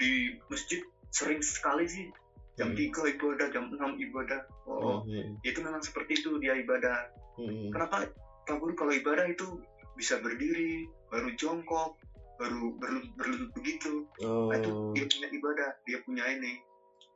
[0.00, 0.80] di masjid
[1.12, 2.08] sering sekali sih
[2.56, 2.78] jam Hmm.
[2.78, 4.40] 3 ibadah, jam 6 ibadah.
[4.64, 7.08] Oh, Hmm, itu memang seperti itu dia ibadah.
[7.36, 8.08] hmm, Kenapa
[8.44, 9.60] Pak Guru kalau ibadah itu
[9.94, 11.96] bisa berdiri, baru jongkok,
[12.36, 14.04] baru berlutut, berlutut begitu.
[14.24, 16.52] oh Nah, itu dia punya ibadah, dia punya ini.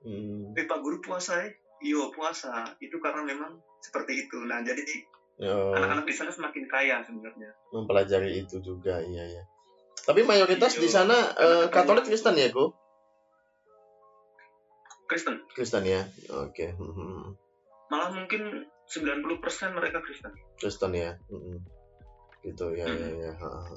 [0.04, 1.48] hmm, Eh Pak Guru puasa ya?
[1.84, 2.72] Iya puasa.
[2.80, 4.40] Itu karena memang seperti itu.
[4.48, 4.80] Nah jadi
[5.44, 7.52] oh, anak-anak di sana semakin kaya sebenarnya.
[7.68, 9.42] mempelajari itu juga iya ya
[10.02, 10.80] tapi mayoritas Iya.
[10.80, 12.64] di sana eh, Karena Katolik kebanyakan- Kristen ya ku
[15.04, 15.34] Kristen.
[15.52, 16.00] Kristen ya
[16.32, 17.24] oke hmm,
[17.86, 19.30] Malah mungkin 90%
[19.72, 20.32] mereka Kristen.
[20.56, 21.58] Kristen ya hmm,
[22.42, 23.20] gitu ya ya Hmm.
[23.20, 23.76] ya ha, ha.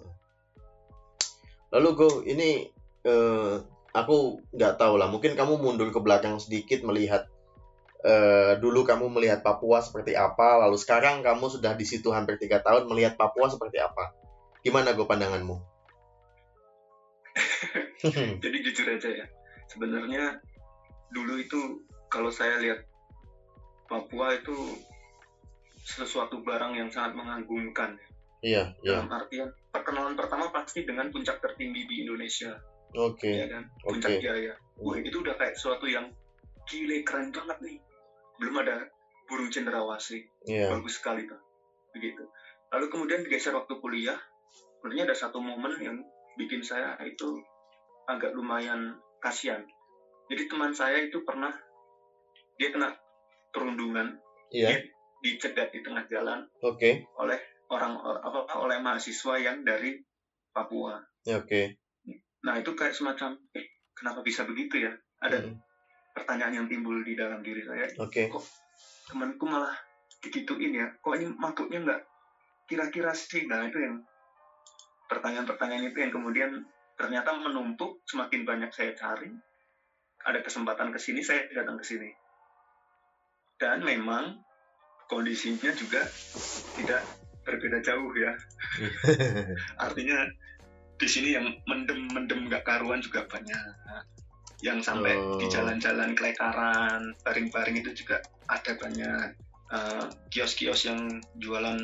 [1.70, 2.68] lalu go ini
[3.04, 3.54] eh,
[3.94, 4.16] aku
[4.52, 7.28] nggak tahu lah mungkin kamu mundur ke belakang sedikit melihat
[8.02, 12.60] eh, dulu kamu melihat Papua seperti apa lalu sekarang kamu sudah di situ hampir tiga
[12.60, 14.12] tahun melihat Papua seperti apa
[14.60, 15.56] gimana go pandanganmu
[18.44, 19.26] Jadi jujur aja ya.
[19.68, 20.38] Sebenarnya
[21.12, 22.84] dulu itu kalau saya lihat
[23.88, 24.76] Papua itu
[25.80, 27.96] sesuatu barang yang sangat mengagumkan.
[28.44, 32.54] iya iya Dalam artian perkenalan pertama pasti dengan puncak tertinggi di Indonesia,
[32.94, 33.64] oke ya kan?
[33.82, 34.22] Puncak Oke.
[34.22, 34.54] Jaya.
[34.78, 36.12] Wah, itu udah kayak sesuatu yang
[36.68, 37.78] gile keren banget nih.
[38.38, 38.86] Belum ada
[39.28, 40.24] burung cendrawasih.
[40.48, 41.38] iya bagus sekali tuh
[41.92, 42.24] begitu
[42.72, 44.16] lalu kemudian digeser waktu kuliah
[44.80, 45.98] sebenarnya ada satu momen yang
[46.40, 47.44] bikin saya itu
[48.08, 49.62] agak lumayan kasihan.
[50.28, 51.52] Jadi teman saya itu pernah
[52.58, 52.90] dia kena
[53.54, 54.18] perundungan
[54.52, 54.76] iya.
[55.22, 57.06] dicegat di tengah jalan oke.
[57.22, 60.00] oleh orang apa oleh mahasiswa yang dari
[60.56, 60.98] Papua.
[61.28, 61.78] Ya, oke.
[62.48, 64.92] Nah itu kayak semacam eh kenapa bisa begitu ya?
[65.22, 65.60] Ada Hmm,
[66.16, 67.86] pertanyaan yang timbul di dalam diri saya.
[68.02, 68.32] Oke.
[69.06, 69.76] Temanku malah
[70.24, 70.88] digituin ya?
[70.98, 72.02] Kok ini makhluknya nggak
[72.66, 73.46] kira-kira sih?
[73.46, 74.02] Nah itu yang
[75.08, 76.52] pertanyaan-pertanyaan itu yang kemudian
[76.98, 79.30] ternyata menumpuk semakin banyak saya cari
[80.26, 82.10] ada kesempatan ke sini saya datang ke sini.
[83.58, 84.42] Dan memang
[85.08, 86.04] kondisinya juga
[86.76, 87.02] tidak
[87.48, 88.34] berbeda jauh ya.
[89.88, 90.28] Artinya
[90.98, 93.62] di sini yang mendem-mendem nggak karuan juga banyak.
[94.66, 95.38] Yang sampai Oh.
[95.38, 99.38] di jalan-jalan kelekaran baring-baring itu juga ada banyak.
[99.68, 101.78] Eh, kios-kios yang jualan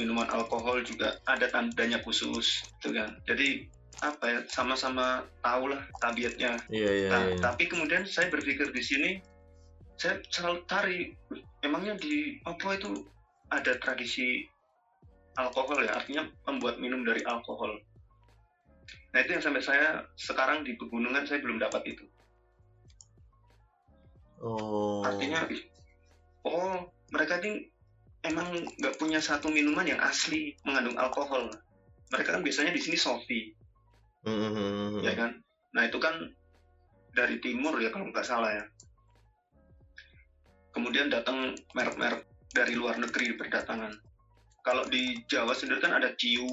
[0.00, 3.12] minuman alkohol juga ada tandanya khusus gitu kan.
[3.28, 3.68] Jadi
[4.04, 6.60] apa ya sama-sama tahu lah tabiatnya.
[6.68, 7.40] Iya iya Nah, iya.
[7.40, 9.10] tapi kemudian saya berpikir di sini
[9.96, 10.98] saya selalu cari
[11.32, 13.08] "Wih, emangnya di Papua itu
[13.48, 14.44] ada tradisi
[15.40, 15.96] alkohol ya?
[15.96, 17.80] Artinya membuat minum dari alkohol.
[19.16, 22.04] Nah itu yang sampai saya sekarang di pegunungan saya belum dapat itu.
[24.44, 25.00] Oh.
[25.08, 25.48] Artinya
[26.44, 27.72] oh mereka ini
[28.28, 31.48] emang nggak punya satu minuman yang asli mengandung alkohol.
[32.12, 33.55] Mereka kan biasanya di sini sofi
[34.26, 35.02] Hmm, hmm, hmm, hmm.
[35.06, 35.30] ya kan?
[35.70, 36.14] Nah itu kan
[37.14, 38.64] dari timur ya kalau nggak salah ya.
[40.74, 43.94] Kemudian datang merek-merek dari luar negeri berdatangan.
[44.66, 46.44] Kalau di Jawa sendiri kan ada ciu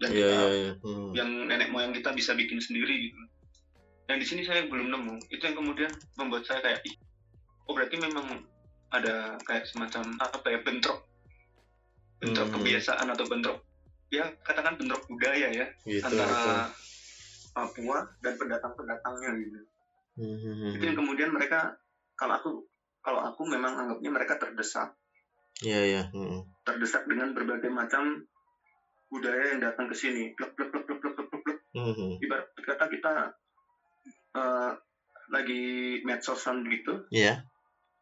[0.00, 0.72] yang iya kita iya iya.
[0.82, 1.10] Hmm.
[1.14, 3.20] yang nenek moyang kita bisa bikin sendiri gitu.
[4.08, 5.14] Yang di sini saya belum nemu.
[5.28, 6.80] Itu yang kemudian membuat saya kayak
[7.68, 8.48] oh berarti memang
[8.88, 11.04] ada kayak semacam apa ya bentrok.
[12.24, 12.56] Bentrok Hmm.
[12.56, 13.60] kebiasaan atau bentrok
[14.12, 16.68] ya katakan bentrok budaya ya gitu antara
[17.52, 19.58] Papua dan pendatang-pendatangnya gitu.
[20.12, 21.76] Hmm, Itu yang kemudian mereka
[22.16, 22.50] kalau aku
[23.00, 24.92] kalau aku memang anggapnya mereka terdesak,
[25.60, 26.02] Iya ya.
[26.12, 26.44] Hmm.
[26.62, 28.24] terdesak dengan berbagai macam
[29.08, 30.32] budaya yang datang ke sini.
[30.32, 31.40] Plek plek plek plek plek plek plek.
[31.44, 31.58] plek.
[31.72, 32.12] Hmm.
[32.18, 33.12] Ibarat kata kita
[34.32, 34.70] eh,
[35.28, 35.62] lagi
[36.02, 37.44] medsosan gitu, Iya.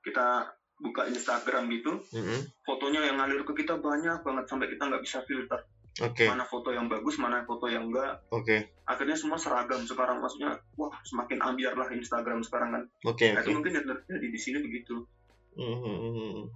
[0.02, 0.46] kita
[0.78, 2.40] buka Instagram gitu, Hmm.
[2.62, 5.58] fotonya yang ngalir ke kita banyak banget sampai kita nggak bisa filter
[6.00, 6.24] Oke.
[6.26, 8.24] mana foto yang bagus, mana foto yang enggak.
[8.32, 8.72] Oke.
[8.88, 12.82] Akhirnya semua seragam sekarang maksudnya, wah semakin ambiar lah Instagram sekarang kan.
[13.04, 13.36] Oke.
[13.36, 13.48] Nah, Oke.
[13.48, 15.04] itu mungkin terjadi di sini begitu.
[15.54, 16.48] Hmm.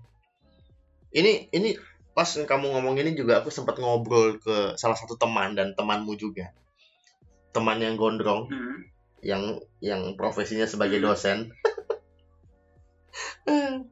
[1.15, 1.77] Ini ini
[2.15, 6.51] pas kamu ngomong ini juga aku sempat ngobrol ke salah satu teman dan temanmu juga.
[7.53, 8.79] Teman yang gondrong Hmm.
[9.23, 11.07] yang yang profesinya sebagai Hmm.
[11.13, 11.39] dosen.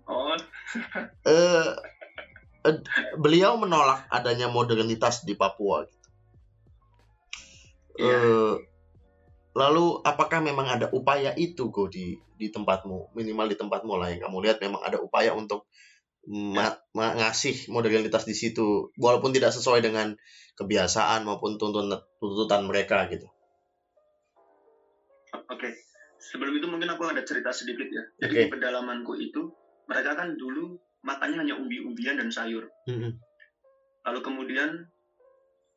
[0.09, 1.71] Oh, eh eh,
[3.19, 5.87] beliau menolak adanya modernitas di Papua.
[5.87, 6.09] gitu.
[8.01, 8.17] Iya.
[8.17, 8.55] Eh,
[9.53, 14.25] lalu apakah memang ada upaya itu go di di tempatmu minimal di tempatmu lah yang
[14.25, 15.69] kamu lihat memang ada upaya untuk
[16.27, 20.17] ma- ma- ngasih modernitas di situ walaupun tidak sesuai dengan
[20.57, 23.29] kebiasaan maupun tuntutan tuntutan mereka gitu.
[25.53, 25.69] Oke,
[26.17, 28.05] sebelum itu mungkin aku ada cerita sedikit ya.
[28.25, 28.43] Jadi Oke.
[28.49, 29.53] di pedalamanku itu
[29.85, 32.71] mereka kan dulu makannya hanya umbi-umbian dan sayur.
[32.87, 33.19] Mm-mm.
[34.07, 34.71] Lalu kemudian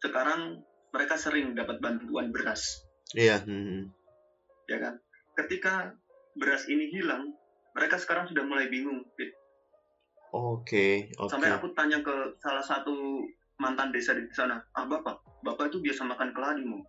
[0.01, 0.61] sekarang
[0.93, 3.43] mereka sering dapat bantuan beras, Iya.
[3.43, 3.89] mm-mm.
[4.69, 4.95] ya kan?
[5.35, 5.93] Ketika
[6.37, 7.35] beras ini hilang,
[7.75, 9.03] mereka sekarang sudah mulai bingung.
[10.35, 11.31] Oke oke.
[11.31, 13.23] Sampai aku tanya ke salah satu
[13.55, 16.83] mantan desa di sana, ah bapak, bapak itu biasa makan keladi mau.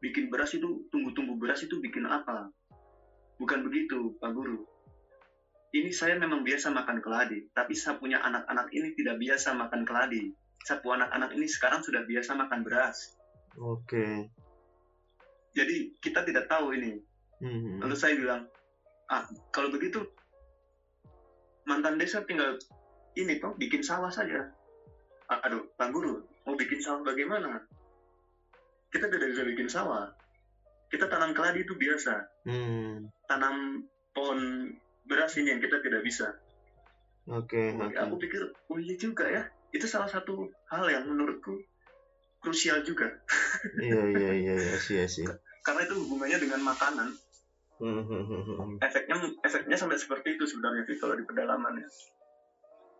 [0.00, 2.48] Bikin beras itu, tumbuh-tumbuh beras itu bikin apa?
[3.36, 4.64] Bukan begitu, Pak Guru.
[5.70, 10.34] Ini saya memang biasa makan keladi, tapi saya punya anak-anak ini tidak biasa makan keladi.
[10.66, 13.14] Saya punya anak-anak ini sekarang sudah biasa makan beras.
[13.54, 14.26] Oke.
[15.54, 16.98] Jadi kita tidak tahu ini.
[17.38, 17.78] Mm-mm.
[17.80, 18.50] Lalu saya bilang,
[19.08, 20.02] ah kalau begitu
[21.64, 22.58] mantan desa tinggal
[23.14, 24.50] ini toh bikin sawah saja.
[25.30, 27.62] A- Aduh, Pak Guru, mau bikin sawah bagaimana?
[28.90, 30.10] Kita tidak bisa bikin sawah.
[30.90, 32.14] Kita tanam keladi itu biasa.
[32.50, 33.06] Hmm.
[33.30, 34.66] Tanam pohon
[35.06, 36.34] beras ini yang kita tidak bisa.
[37.30, 37.76] Oke.
[37.76, 38.22] Oke, Aku oke.
[38.26, 39.42] pikir, oh iya juga ya.
[39.70, 41.54] Itu salah satu hal yang menurutku
[42.40, 43.06] krusial juga.
[43.76, 45.26] Iya iya iya iya sih sih.
[45.60, 47.12] Karena itu hubungannya dengan makanan.
[47.80, 48.76] Hmm.
[48.76, 51.88] efeknya efeknya sampai seperti itu sebenarnya Fit, kalau di pedalaman ya.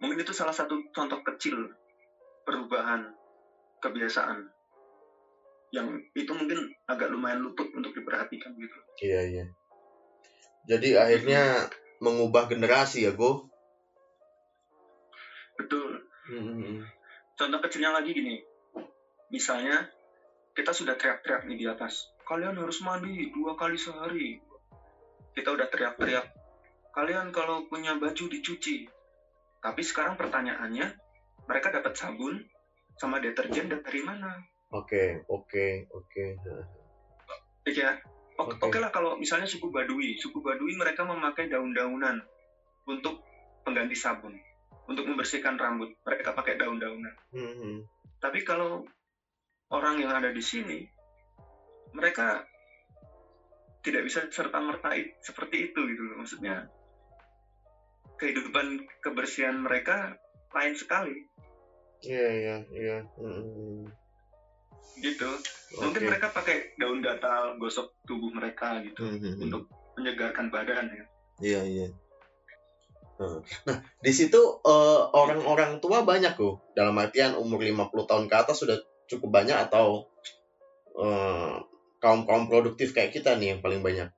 [0.01, 1.68] Mungkin itu salah satu contoh kecil
[2.48, 3.12] perubahan
[3.84, 4.48] kebiasaan
[5.70, 5.86] yang
[6.16, 8.78] itu mungkin agak lumayan luput untuk diperhatikan gitu.
[9.05, 9.44] Iya iya.
[10.64, 11.68] Jadi akhirnya
[12.01, 13.46] mengubah generasi ya, Go.
[15.61, 16.01] Betul.
[16.32, 16.84] Hmm.
[17.36, 18.40] Contoh kecilnya lagi gini.
[19.30, 19.86] Misalnya
[20.57, 22.11] kita sudah teriak-teriak nih di atas.
[22.26, 24.40] Kalian harus mandi dua kali sehari.
[25.36, 26.26] Kita udah teriak-teriak.
[26.90, 28.88] Kalian kalau punya baju dicuci.
[29.61, 30.96] Tapi sekarang pertanyaannya,
[31.46, 32.40] mereka dapat sabun
[33.01, 34.40] sama deterjen dari mana?
[34.70, 36.24] Oke oke oke.
[37.70, 37.96] Ya,
[38.41, 38.66] oke Oke.
[38.72, 42.20] oke lah kalau misalnya suku Badui, suku Badui mereka memakai daun-daunan
[42.88, 43.20] untuk
[43.62, 44.34] pengganti sabun,
[44.88, 45.93] untuk membersihkan rambut.
[46.05, 47.14] Mereka pakai daun-daunan.
[47.32, 47.84] Hmm.
[48.20, 48.84] Tapi kalau
[49.72, 50.84] orang yang ada di sini,
[51.93, 52.45] mereka
[53.80, 54.93] tidak bisa serta merta
[55.24, 56.20] seperti itu gitu loh.
[56.20, 56.68] Maksudnya
[58.20, 60.12] kehidupan kebersihan mereka
[60.53, 61.30] lain sekali
[62.01, 62.97] Iya iya iya.
[65.01, 65.31] Gitu.
[65.81, 66.09] Mungkin Oke.
[66.11, 69.39] mereka pakai daun gatal gosok tubuh mereka gitu Hmm.
[69.39, 71.05] untuk menyegarkan badan ya.
[71.41, 71.87] Iya iya.
[73.20, 76.61] Nah, Nah, di situ eh, orang-orang tua banyak loh.
[76.72, 78.76] Dalam artian umur 50 tahun ke atas sudah
[79.09, 80.05] cukup banyak atau
[81.01, 81.55] eh,
[82.01, 84.09] kaum-kaum produktif kayak kita nih yang paling banyak.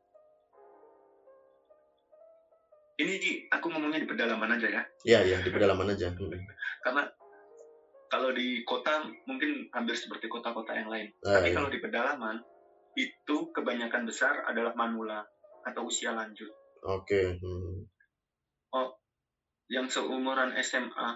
[2.92, 4.82] Ini Ji, aku ngomongnya di pedalaman aja ya.
[5.02, 6.12] Iya iya di pedalaman aja.
[6.14, 6.30] Hmm.
[6.84, 7.02] Karena
[8.12, 11.08] kalau di kota mungkin hampir seperti kota-kota yang lain.
[11.24, 11.56] Ah, Tapi iya.
[11.56, 12.36] kalau di pedalaman
[12.92, 15.24] itu kebanyakan besar adalah manula
[15.64, 16.52] atau usia lanjut.
[16.84, 17.40] Oke.
[17.40, 17.88] hmm.
[19.72, 21.08] Yang seumuran SMA,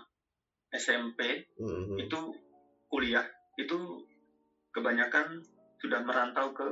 [0.73, 2.01] SMP Hmm.
[2.01, 2.33] itu
[2.89, 3.29] kuliah
[3.61, 4.01] itu
[4.73, 5.45] kebanyakan
[5.77, 6.65] sudah merantau ke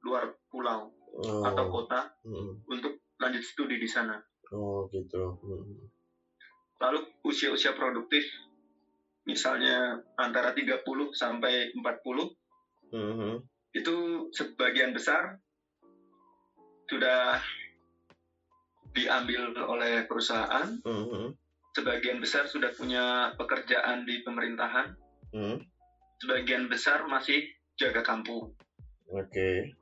[0.00, 0.88] luar pulau
[1.20, 1.44] Oh.
[1.44, 2.56] atau kota Hmm.
[2.64, 4.16] untuk lanjut studi di sana.
[4.48, 5.36] Oh gitu.
[5.44, 5.92] Hmm.
[6.80, 8.24] Lalu usia-usia produktif
[9.24, 12.36] misalnya antara 30 sampai 40
[12.94, 13.42] Hmm.
[13.74, 15.40] itu sebagian besar
[16.86, 17.42] sudah
[18.94, 21.34] diambil oleh perusahaan, Hmm.
[21.74, 24.94] sebagian besar sudah punya pekerjaan di pemerintahan,
[25.34, 25.58] Hmm.
[26.22, 27.42] sebagian besar masih
[27.74, 28.54] jaga kampung
[29.10, 29.74] Oke.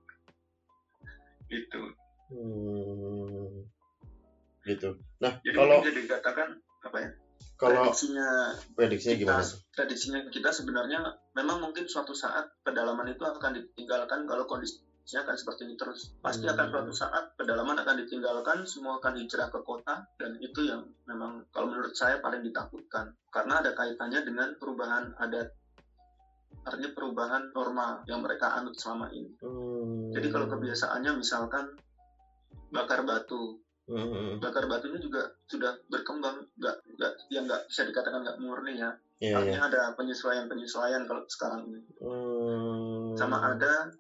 [1.53, 1.93] gitu
[2.33, 3.69] Hmm.
[4.65, 4.89] Gitu.
[5.21, 6.49] Nah, jadi kalau bisa dikatakan
[6.81, 7.11] apa ya
[7.63, 8.29] kalau prediksinya
[8.75, 9.45] prediksinya kita, gimana?
[9.71, 10.99] prediksinya kita sebenarnya
[11.39, 16.51] memang mungkin suatu saat pedalaman itu akan ditinggalkan kalau kondisinya akan seperti ini terus pasti
[16.51, 16.75] akan Hmm.
[16.75, 21.71] suatu saat pedalaman akan ditinggalkan semua akan hijrah ke kota dan itu yang memang kalau
[21.71, 25.55] menurut saya paling ditakutkan karena ada kaitannya dengan perubahan adat
[26.63, 30.11] artinya perubahan norma yang mereka anut selama ini Hmm.
[30.11, 31.79] jadi kalau kebiasaannya misalkan
[32.71, 34.39] bakar batu Hmm.
[34.39, 39.35] bakar batunya juga sudah berkembang nggak nggak yang nggak bisa dikatakan nggak murni ya iya.
[39.35, 43.19] artinya ada penyesuaian-penyesuaian kalau sekarang ini Hmm.
[43.19, 43.91] sama ada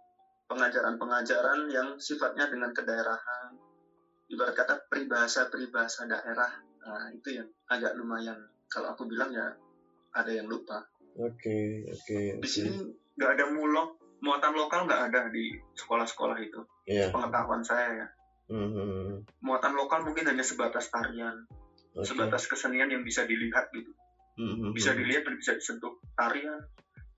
[0.46, 3.58] pengajaran-pengajaran yang sifatnya dengan kedaerahan
[4.28, 9.50] ibarat kata peribahasa-peribahasa daerah nah itu yang agak lumayan kalau aku bilang ya
[10.12, 12.46] ada yang lupa Oke, oke, di oke.
[12.46, 12.70] sini
[13.18, 17.10] nggak ada mulok muatan lokal nggak ada di sekolah-sekolah itu Iya.
[17.10, 18.06] pengetahuan saya ya
[18.52, 19.24] Hmm.
[19.40, 21.48] muatan lokal mungkin hanya sebatas tarian
[21.96, 22.04] Oke.
[22.04, 23.88] sebatas kesenian yang bisa dilihat gitu
[24.32, 24.72] Hmm.
[24.72, 26.56] bisa dilihat dan bisa disentuh tarian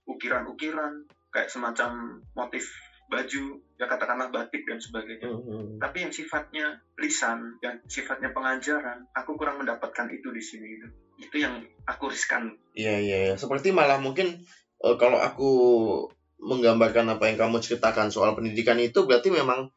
[0.05, 2.67] ukiran-ukiran kayak semacam motif
[3.05, 5.77] baju ya katakanlah batik dan sebagainya Hmm.
[5.77, 10.87] tapi yang sifatnya lisan yang sifatnya pengajaran aku kurang mendapatkan itu di sini gitu
[11.21, 13.35] itu yang aku riskan Iya, iya, iya.
[13.39, 14.43] Seperti malah mungkin
[14.83, 15.51] eh, kalau aku
[16.43, 19.71] menggambarkan apa yang kamu ceritakan soal pendidikan itu berarti memang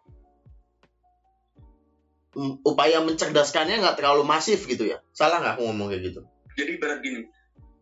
[2.61, 5.01] upaya mencerdaskannya nggak terlalu masif gitu ya.
[5.11, 6.21] Salah nggak aku ngomong kayak gitu?
[6.57, 7.21] jadi ibarat gini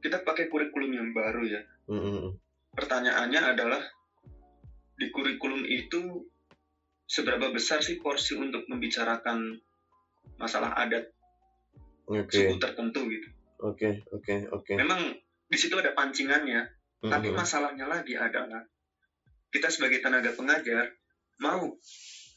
[0.03, 2.29] kita pakai kurikulum yang baru ya Hmm, hmm,
[2.73, 3.77] pertanyaannya adalah
[4.97, 6.25] di kurikulum itu
[7.05, 9.53] seberapa besar sih porsi untuk membicarakan
[10.41, 11.13] masalah adat.
[12.09, 13.29] Oke, suku tertentu gitu
[13.61, 14.73] oke, oke, oke.
[14.81, 15.13] memang
[15.45, 16.65] di situ ada pancingannya
[17.05, 17.37] Hmm, Tapi hmm.
[17.37, 18.65] masalahnya lagi adalah
[19.53, 20.89] kita sebagai tenaga pengajar
[21.37, 21.77] mau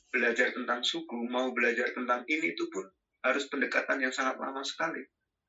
[0.08, 2.84] belajar tentang suku, mau belajar tentang ini itu pun
[3.24, 5.02] harus pendekatan yang sangat lama sekali.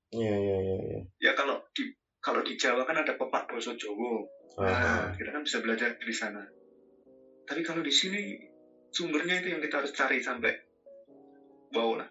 [0.10, 1.00] Iya, iya, iya, iya.
[1.22, 4.26] Ya kalau di kalau di Jawa kan ada pepak basa Jawa.
[4.60, 6.44] Ah, Nah, kita kan bisa belajar di sana.
[7.48, 8.36] Tapi kalau di sini
[8.92, 10.52] sumbernya itu yang kita harus cari sampai
[11.72, 12.10] wow lah.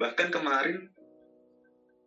[0.00, 0.88] Bahkan kemarin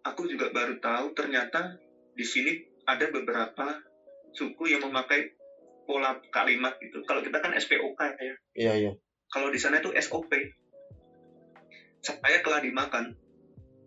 [0.08, 1.76] aku juga baru tahu ternyata
[2.16, 2.56] di sini
[2.88, 3.84] ada beberapa
[4.32, 5.36] suku yang memakai
[5.84, 7.04] pola kalimat gitu.
[7.04, 8.36] Kalau kita kan SPOK ya.
[8.56, 8.92] Iya, iya.
[9.28, 10.32] Kalau di sana itu SOP.
[12.00, 13.12] Saya keladi makan.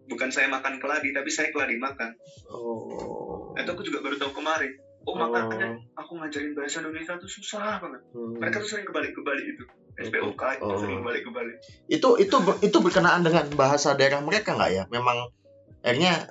[0.04, 2.10] Bukan saya makan keladi, tapi saya keladi makan.
[2.50, 3.54] Oh.
[3.54, 4.74] Itu aku juga baru tahu kemarin.
[5.00, 5.16] Oh, Oh.
[5.16, 8.02] makanya aku ngajarin bahasa Indonesia tuh susah banget.
[8.12, 8.36] Hmm.
[8.36, 9.64] Mereka tuh sering kebalik-kebalik itu.
[9.96, 10.76] SPOK itu Oh.
[10.76, 11.56] sering kebalik-kebalik.
[11.88, 14.84] itu itu itu berkenaan dengan bahasa daerah mereka nggak ya?
[14.88, 15.32] Memang
[15.80, 16.28] akhirnya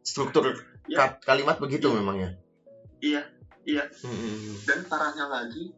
[0.00, 0.48] struktur
[0.86, 0.96] Ya.
[0.96, 2.00] ka- kalimat begitu Iya.
[2.16, 2.30] ya.
[2.96, 3.22] Iya,
[3.66, 3.84] iya.
[4.00, 4.54] Hmm.
[4.64, 5.74] Dan parahnya lagi,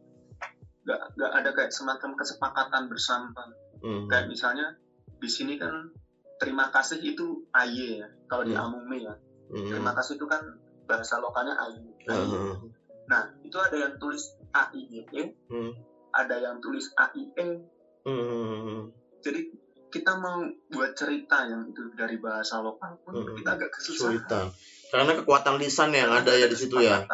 [0.89, 3.43] nggak nggak ada kayak semacam kesepakatan bersama.
[3.77, 4.09] Hmm.
[4.09, 4.73] Kayak misalnya
[5.21, 5.93] di sini kan
[6.41, 8.09] terima kasih itu aye ya.
[8.25, 8.73] Kalau di Hmm.
[8.73, 9.13] Amume ya,
[9.53, 9.69] Hmm.
[9.69, 10.41] terima kasih itu kan
[10.89, 11.93] bahasa lokalnya aye.
[12.09, 12.25] Aye.
[12.25, 12.73] Hmm.
[13.05, 15.73] Nah, itu ada yang tulis AIE, Hmm.
[16.09, 17.61] ada yang tulis AIE.
[18.01, 18.89] Hmm.
[19.21, 19.49] Jadi
[19.89, 23.37] kita mau buat cerita yang itu dari bahasa lokal pun Hmm.
[23.37, 23.69] kita agak.
[23.73, 24.49] Kesulitan.
[24.89, 27.05] Karena kekuatan lisan yang ada ya di situ ya.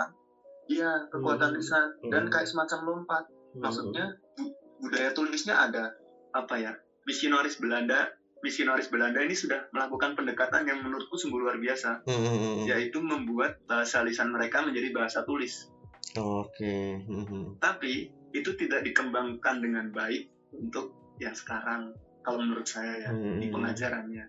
[0.66, 1.60] Iya, kekuatan Hmm.
[1.60, 2.32] lisan dan Hmm.
[2.32, 3.24] kayak semacam lompat.
[3.56, 3.64] Hmm.
[3.64, 5.96] Maksudnya bu- budaya tulisnya ada
[6.30, 6.76] apa ya?
[7.06, 12.66] Misionaris Belanda, misionaris Belanda ini sudah melakukan pendekatan yang menurutku sungguh luar biasa, Hmm.
[12.66, 15.72] yaitu membuat bahasa lisan mereka menjadi bahasa tulis.
[16.16, 17.00] Oke.
[17.02, 17.56] Hmm.
[17.58, 23.54] Tapi itu tidak dikembangkan dengan baik untuk yang sekarang kalau menurut saya ya di Hmm.
[23.54, 24.26] pengajarannya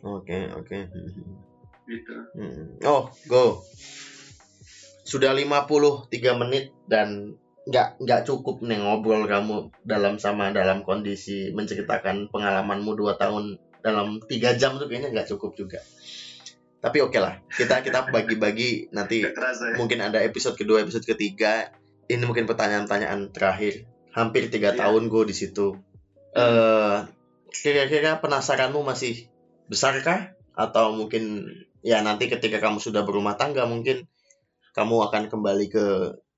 [0.00, 0.78] Oke, oke.
[0.84, 1.36] Hmm.
[1.84, 2.14] gitu.
[2.36, 2.76] Hmm.
[2.84, 3.64] Oh, go.
[5.02, 7.32] Sudah 53 menit dan
[7.68, 14.18] nggak nggak cukup nih ngobrol kamu dalam sama dalam kondisi menceritakan pengalamanmu dua tahun dalam
[14.24, 15.78] tiga jam tuh kayaknya nggak cukup juga.
[16.78, 19.76] Tapi oke lah, kita kita bagi-bagi nanti Gak kerasa ya.
[19.76, 21.74] mungkin ada episode kedua, episode ketiga.
[22.06, 23.84] Ini mungkin pertanyaan-pertanyaan terakhir.
[24.14, 24.86] Hampir tiga Iya.
[24.86, 25.74] tahun gue di situ.
[26.32, 26.96] Eh,
[27.50, 29.26] kira-kira penasaranmu masih
[29.66, 30.38] besarkah?
[30.54, 31.50] Atau mungkin
[31.82, 34.06] ya nanti ketika kamu sudah berumah tangga mungkin
[34.72, 35.86] kamu akan kembali ke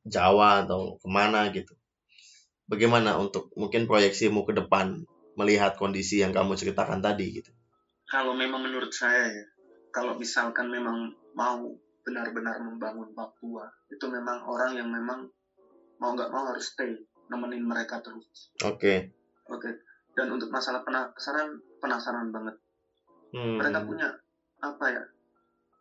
[0.07, 1.77] Jawa atau ke mana gitu.
[2.71, 5.03] Bagaimana untuk mungkin proyeksimu ke depan
[5.35, 7.51] melihat kondisi yang kamu ceritakan tadi gitu.
[8.07, 9.45] Kalau memang menurut saya ya,
[9.95, 11.63] kalau misalkan memang mau
[12.03, 15.31] benar-benar membangun Papua, itu memang orang yang memang
[16.01, 16.97] mau nggak mau harus stay,
[17.31, 18.51] nemenin mereka terus.
[18.67, 19.15] Oke.
[19.51, 19.71] Oke.
[20.15, 22.57] Dan untuk masalah penasaran, penasaran banget.
[23.31, 23.63] Hmm.
[23.63, 24.11] Mereka punya
[24.59, 25.03] apa ya?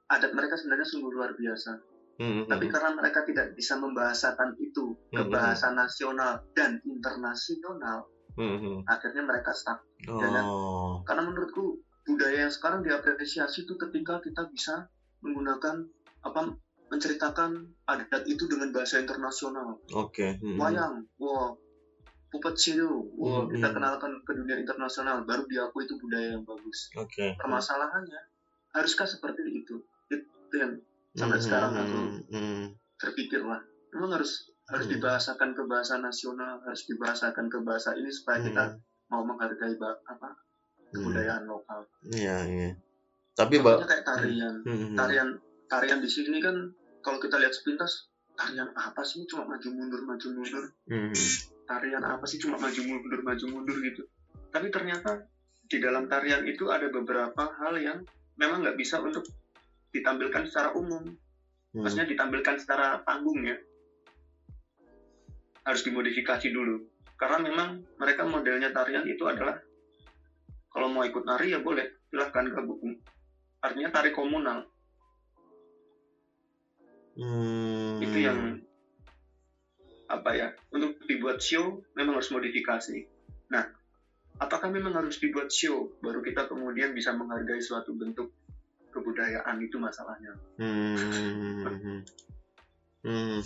[0.10, 1.89] Adat mereka sebenarnya sungguh luar biasa.
[2.20, 8.12] Hmm, tapi hmm, karena mereka tidak bisa membahasakan itu ke Hmm, bahasa nasional dan internasional
[8.36, 8.78] hmm, hmm.
[8.92, 10.44] akhirnya mereka stuck Ya kan?
[10.44, 14.92] Oh, karena menurutku budaya yang sekarang diapresiasi itu ketika kita bisa
[15.24, 15.88] menggunakan
[16.28, 16.60] apa
[16.92, 20.28] menceritakan adat itu dengan bahasa internasional oke.
[20.44, 20.60] Hmm, hmm.
[20.60, 21.56] wayang wah
[22.36, 23.76] puppet show wah Hmm, kita hmm.
[23.80, 27.40] kenalkan ke dunia internasional baru diakui itu budaya yang bagus Oke.
[27.40, 28.22] permasalahannya
[28.76, 29.80] haruskah seperti itu
[30.12, 30.82] itu yang
[31.20, 32.00] sampai Hmm, sekarang hmm, aku
[32.32, 32.64] hmm,
[32.96, 33.60] terpikir lah
[33.92, 34.94] memang harus harus Hmm.
[34.96, 40.30] dibahasakan ke bahasa nasional harus dibahasakan ke bahasa ini supaya kita hmm, mau menghargai apa
[40.32, 40.94] hmm.
[40.96, 41.84] kebudayaan lokal.
[42.08, 42.70] Iya, iya.
[43.34, 44.56] Tapi, Contohnya kayak tarian.
[44.64, 45.30] Hmm, tarian
[45.72, 46.56] tarian di sini kan
[47.02, 49.26] kalau kita lihat sepintas tarian apa sih?
[49.28, 50.66] Cuma maju mundur maju mundur.
[50.88, 51.16] Hmm,
[51.66, 52.38] tarian apa sih?
[52.38, 54.04] Cuma maju mundur maju mundur gitu.
[54.54, 55.24] Tapi ternyata
[55.70, 58.04] di dalam tarian itu ada beberapa hal yang
[58.38, 59.24] memang nggak bisa untuk
[59.94, 61.06] ditampilkan secara umum.
[61.70, 61.86] Hmm.
[61.86, 63.54] maksudnya ditampilkan secara panggung ya.
[65.62, 66.82] Harus dimodifikasi dulu.
[67.14, 69.54] Karena memang mereka modelnya tarian itu adalah
[70.70, 72.98] kalau mau ikut nari ya boleh silahkan gabung
[73.60, 74.66] artinya tari komunal.
[77.20, 78.00] Hmm.
[78.00, 78.64] itu yang
[80.08, 82.96] apa ya untuk dibuat show memang harus modifikasi.
[83.52, 83.68] Nah
[84.40, 85.92] apakah memang harus dibuat show?
[86.00, 88.32] Baru kita kemudian bisa menghargai suatu bentuk
[88.90, 92.04] kebudayaan itu masalahnya Hmm.
[93.00, 93.40] Hmm.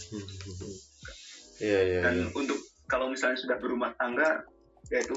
[1.62, 2.28] Iya, iya, dan iya.
[2.34, 2.58] untuk
[2.89, 4.41] kalau misalnya sudah berumah tangga
[4.89, 5.14] yaitu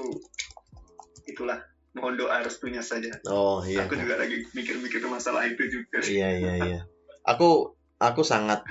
[1.27, 1.59] itulah
[1.97, 3.89] mohon doa restunya saja Oh, iya.
[3.89, 6.81] aku juga lagi mikir-mikir masalah itu juga Iya, iya, iya.
[7.25, 8.63] Aku aku sangat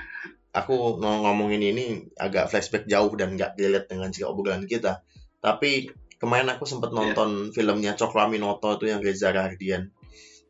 [0.54, 1.84] aku mau ngomongin ini
[2.16, 5.02] agak flashback jauh dan nggak relate dengan si obrolan kita.
[5.42, 7.12] Tapi kemarin aku sempat Iya.
[7.12, 9.90] nonton filmnya Cokro Aminoto itu yang Reza Rahardian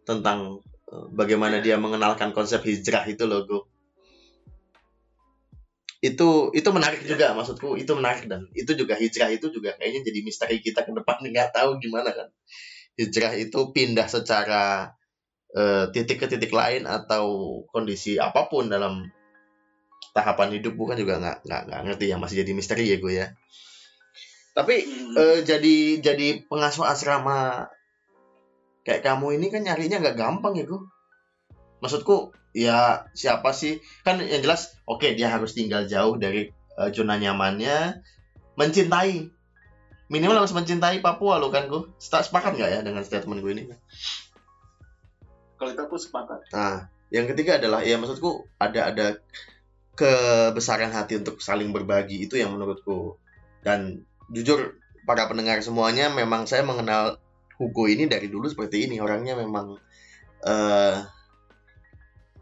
[0.06, 1.64] tentang eh, bagaimana Iya.
[1.64, 3.58] dia mengenalkan konsep hijrah itu loh, Go.
[5.98, 7.16] Itu itu menarik Iya.
[7.16, 10.92] juga maksudku itu menarik dan itu juga hijrah itu juga kayaknya jadi misteri kita ke
[10.94, 12.28] depan nggak tahu gimana kan.
[12.96, 14.92] Hijrah itu pindah secara
[15.56, 19.08] eh, titik ke titik lain atau kondisi apa pun dalam
[20.12, 23.26] tahapan hidup bukan juga nggak nggak nggak ngerti ya masih jadi misteri ya gue ya
[24.56, 27.68] tapi Hmm, eh, jadi jadi pengasuh asrama
[28.86, 30.78] kayak kamu ini kan nyarinya nggak gampang ya gue
[31.80, 33.84] maksudku ya siapa sih?
[34.00, 38.00] Kan yang jelas oke dia harus tinggal jauh dari eh, zona nyamannya.
[38.56, 39.28] Mencintai.
[40.06, 43.62] Minimal harus mencintai Papua lo kan gue sepakat nggak ya dengan statement gue ini?
[45.60, 46.48] Kalau itu aku sepakat.
[46.54, 49.06] Nah, yang ketiga adalah ya maksudku ada ada
[49.96, 53.18] kebesaran hati untuk saling berbagi itu yang menurutku.
[53.66, 57.18] Dan jujur para pendengar semuanya memang saya mengenal
[57.56, 59.76] Hugo ini dari dulu seperti ini orangnya memang
[60.44, 60.96] eh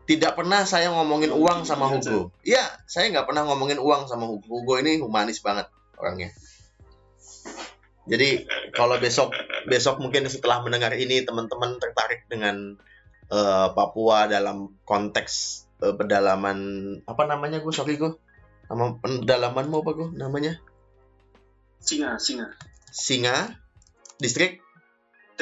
[0.05, 2.29] tidak pernah saya ngomongin uang sama Hugo.
[2.45, 4.61] Iya, saya nggak pernah ngomongin uang sama Hugo.
[4.61, 6.29] Hugo ini humanis banget orangnya.
[8.05, 8.45] Jadi
[8.77, 9.33] kalau besok
[9.65, 12.77] besok mungkin setelah mendengar ini teman-teman tertarik dengan
[13.33, 16.59] eh, Papua dalam konteks eh, pedalaman
[17.09, 18.13] apa namanya gue sorry gue
[18.69, 20.61] nama pedalaman mau apa gue namanya
[21.81, 22.53] singa singa
[22.93, 23.57] Singa
[24.21, 24.64] distrik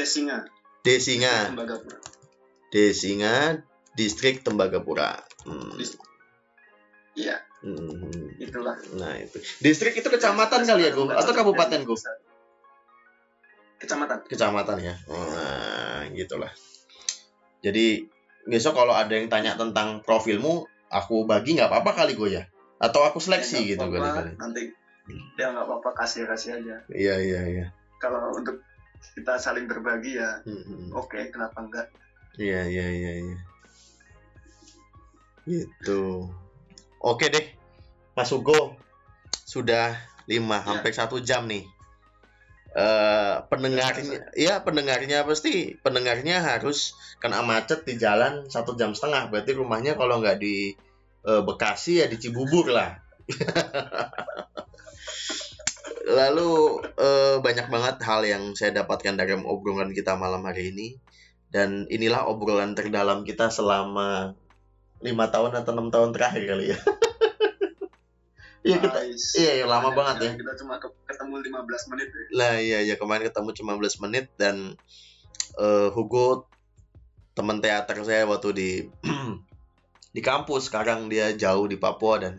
[0.02, 0.38] tes singa
[0.82, 1.98] Desinga Tembagapura.
[2.74, 3.36] Desinga
[3.94, 5.14] distrik Tembagapura.
[5.46, 5.78] Hmm,
[7.14, 7.38] iya.
[7.62, 8.74] Hmm, itulah.
[8.98, 9.38] Nah itu.
[9.62, 11.98] Distrik itu kecamatan kali ya gue atau kabupaten gue
[13.78, 14.26] kecamatan.
[14.26, 14.94] Kecamatan ya.
[15.06, 16.50] Nah gitulah.
[17.62, 18.02] Jadi
[18.50, 22.44] besok kalau ada yang tanya tentang profilmu aku bagi nggak apa-apa kali gue ya?
[22.82, 24.66] Atau aku seleksi Ya, gitu kali kali nanti
[25.38, 26.82] ya nggak apa-apa kasih kasih aja.
[26.90, 27.66] Iya iya iya.
[28.02, 28.58] Kalau untuk
[29.18, 31.88] kita saling berbagi ya Hmm, oke kenapa enggak
[32.40, 33.38] Iya iya iya iya.
[35.44, 36.32] Gitu.
[37.02, 37.44] Oke deh,
[38.16, 38.78] Mas Hugo
[39.44, 41.66] sudah 5 hampir satu jam nih.
[42.72, 49.28] Eh pendengarnya, ya pendengarnya pasti pendengarnya harus kena macet di jalan satu jam setengah.
[49.28, 50.72] Berarti rumahnya kalau nggak di
[51.28, 52.96] eh, Bekasi ya di Cibubur lah.
[56.02, 60.98] Lalu eh, banyak banget hal yang saya dapatkan dari obrolan kita malam hari ini
[61.52, 64.34] dan inilah obrolan terdalam kita selama
[65.02, 66.78] lima tahun atau enam tahun terakhir kali ya.
[68.62, 69.34] Iya kita, Nice.
[69.42, 70.32] iya iya, lama banget ya.
[70.38, 72.24] kita cuma ke- ketemu 15 menit ya.
[72.30, 74.78] Lah iya ya kemarin ketemu cuma 15 menit dan
[75.58, 76.46] eh, Hugo
[77.34, 78.70] teman teater saya waktu di
[80.14, 82.38] di kampus sekarang dia jauh di Papua dan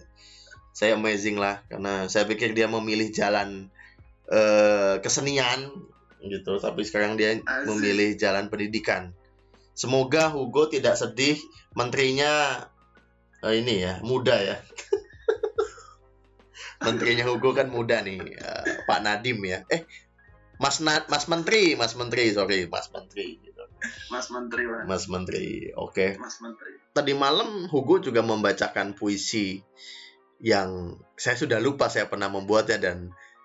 [0.74, 3.70] saya amazing lah karena saya pikir dia memilih jalan
[4.28, 5.70] eh, kesenian
[6.26, 7.70] gitu tapi sekarang dia Asik.
[7.70, 9.14] memilih jalan pendidikan.
[9.78, 11.38] Semoga Hugo tidak sedih
[11.78, 12.66] menterinya
[13.46, 14.58] eh, ini ya muda ya.
[16.84, 19.64] Menterinya Hugo kan muda nih, eh, Pak Nadim ya.
[19.72, 19.88] Eh,
[20.60, 23.40] Mas Na Mas Menteri, Mas Menteri, sorry, Mas Menteri.
[23.40, 23.64] Gitu.
[24.12, 24.84] Mas Menteri Pak.
[24.90, 26.20] Mas Menteri, oke.
[26.20, 29.66] Mas Menteri Tadi malam Hugo juga membacakan puisi
[30.42, 32.98] yang saya sudah lupa saya pernah membuatnya dan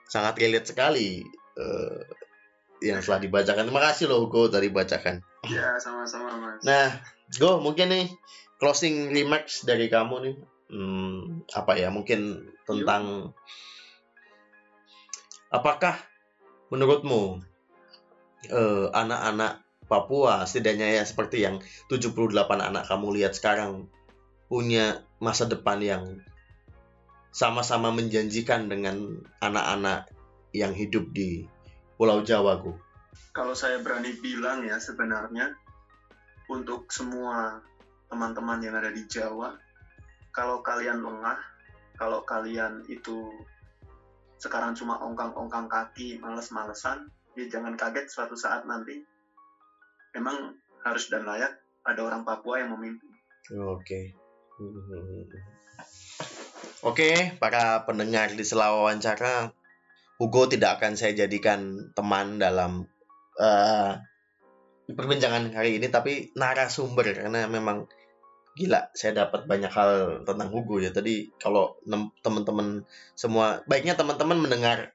[0.08, 1.22] sangat relate sekali
[1.58, 2.00] eh,
[2.82, 3.66] yang telah dibacakan.
[3.66, 5.20] Terima kasih loh Hugo tadi bacakan.
[5.46, 6.98] ya sama-sama Mas Nah,
[7.36, 8.06] Go mungkin nih
[8.56, 10.34] closing remarks dari kamu nih.
[10.72, 11.92] Hmm, apa ya?
[11.92, 13.34] Mungkin tentang
[15.52, 15.96] apakah
[16.72, 17.40] menurutmu
[18.48, 23.88] eh, anak-anak Papua setidaknya ya seperti yang 78 anak kamu lihat sekarang
[24.52, 26.20] punya masa depan yang
[27.32, 30.08] sama-sama menjanjikan dengan anak-anak
[30.56, 31.44] yang hidup di
[31.98, 32.78] Pulau Jawa, Go.
[33.34, 35.52] kalau saya berani bilang ya sebenarnya
[36.48, 37.60] untuk semua
[38.08, 39.52] teman-teman yang ada di Jawa,
[40.32, 41.36] kalau kalian lengah,
[42.00, 43.28] kalau kalian itu
[44.40, 49.02] sekarang cuma ongkang-ongkang kaki, males-malesan, ya jangan kaget suatu saat nanti
[50.16, 50.56] memang
[50.86, 51.52] harus dan layak
[51.84, 53.12] ada orang Papua yang memimpin.
[53.58, 54.14] Oke.
[56.86, 59.50] Oke, para pendengar di sela wawancara,
[60.14, 62.86] Hugo tidak akan saya jadikan teman dalam
[63.34, 63.98] eh,
[64.86, 67.90] perbincangan hari ini, tapi narasumber karena memang
[68.54, 68.94] gila.
[68.94, 69.90] Saya dapat banyak hal
[70.22, 70.94] tentang Hugo ya.
[70.94, 71.82] Tadi kalau
[72.22, 72.86] teman-teman
[73.18, 74.94] semua, baiknya teman-teman mendengar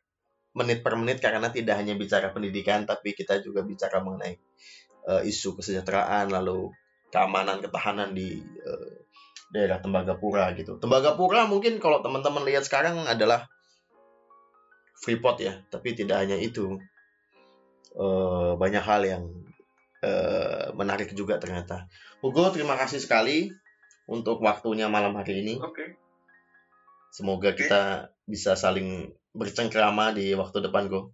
[0.55, 4.39] menit per menit karena tidak hanya bicara pendidikan, tapi kita juga bicara mengenai
[5.11, 6.71] eh, isu kesejahteraan, lalu
[7.11, 9.03] keamanan ketahanan di eh,
[9.53, 10.81] daerah Tembagapura gitu.
[10.81, 13.45] Tembagapura mungkin kalau teman-teman lihat sekarang adalah
[14.97, 16.81] Freeport ya, tapi tidak hanya itu.
[17.93, 19.23] Eh, banyak hal yang
[20.01, 21.85] eh, menarik juga ternyata.
[22.25, 23.53] Hugo, terima kasih sekali
[24.09, 25.61] untuk waktunya malam hari ini.
[25.61, 26.01] Oke,
[27.13, 31.13] Semoga kita bisa saling bercengkrama di waktu depan, Go.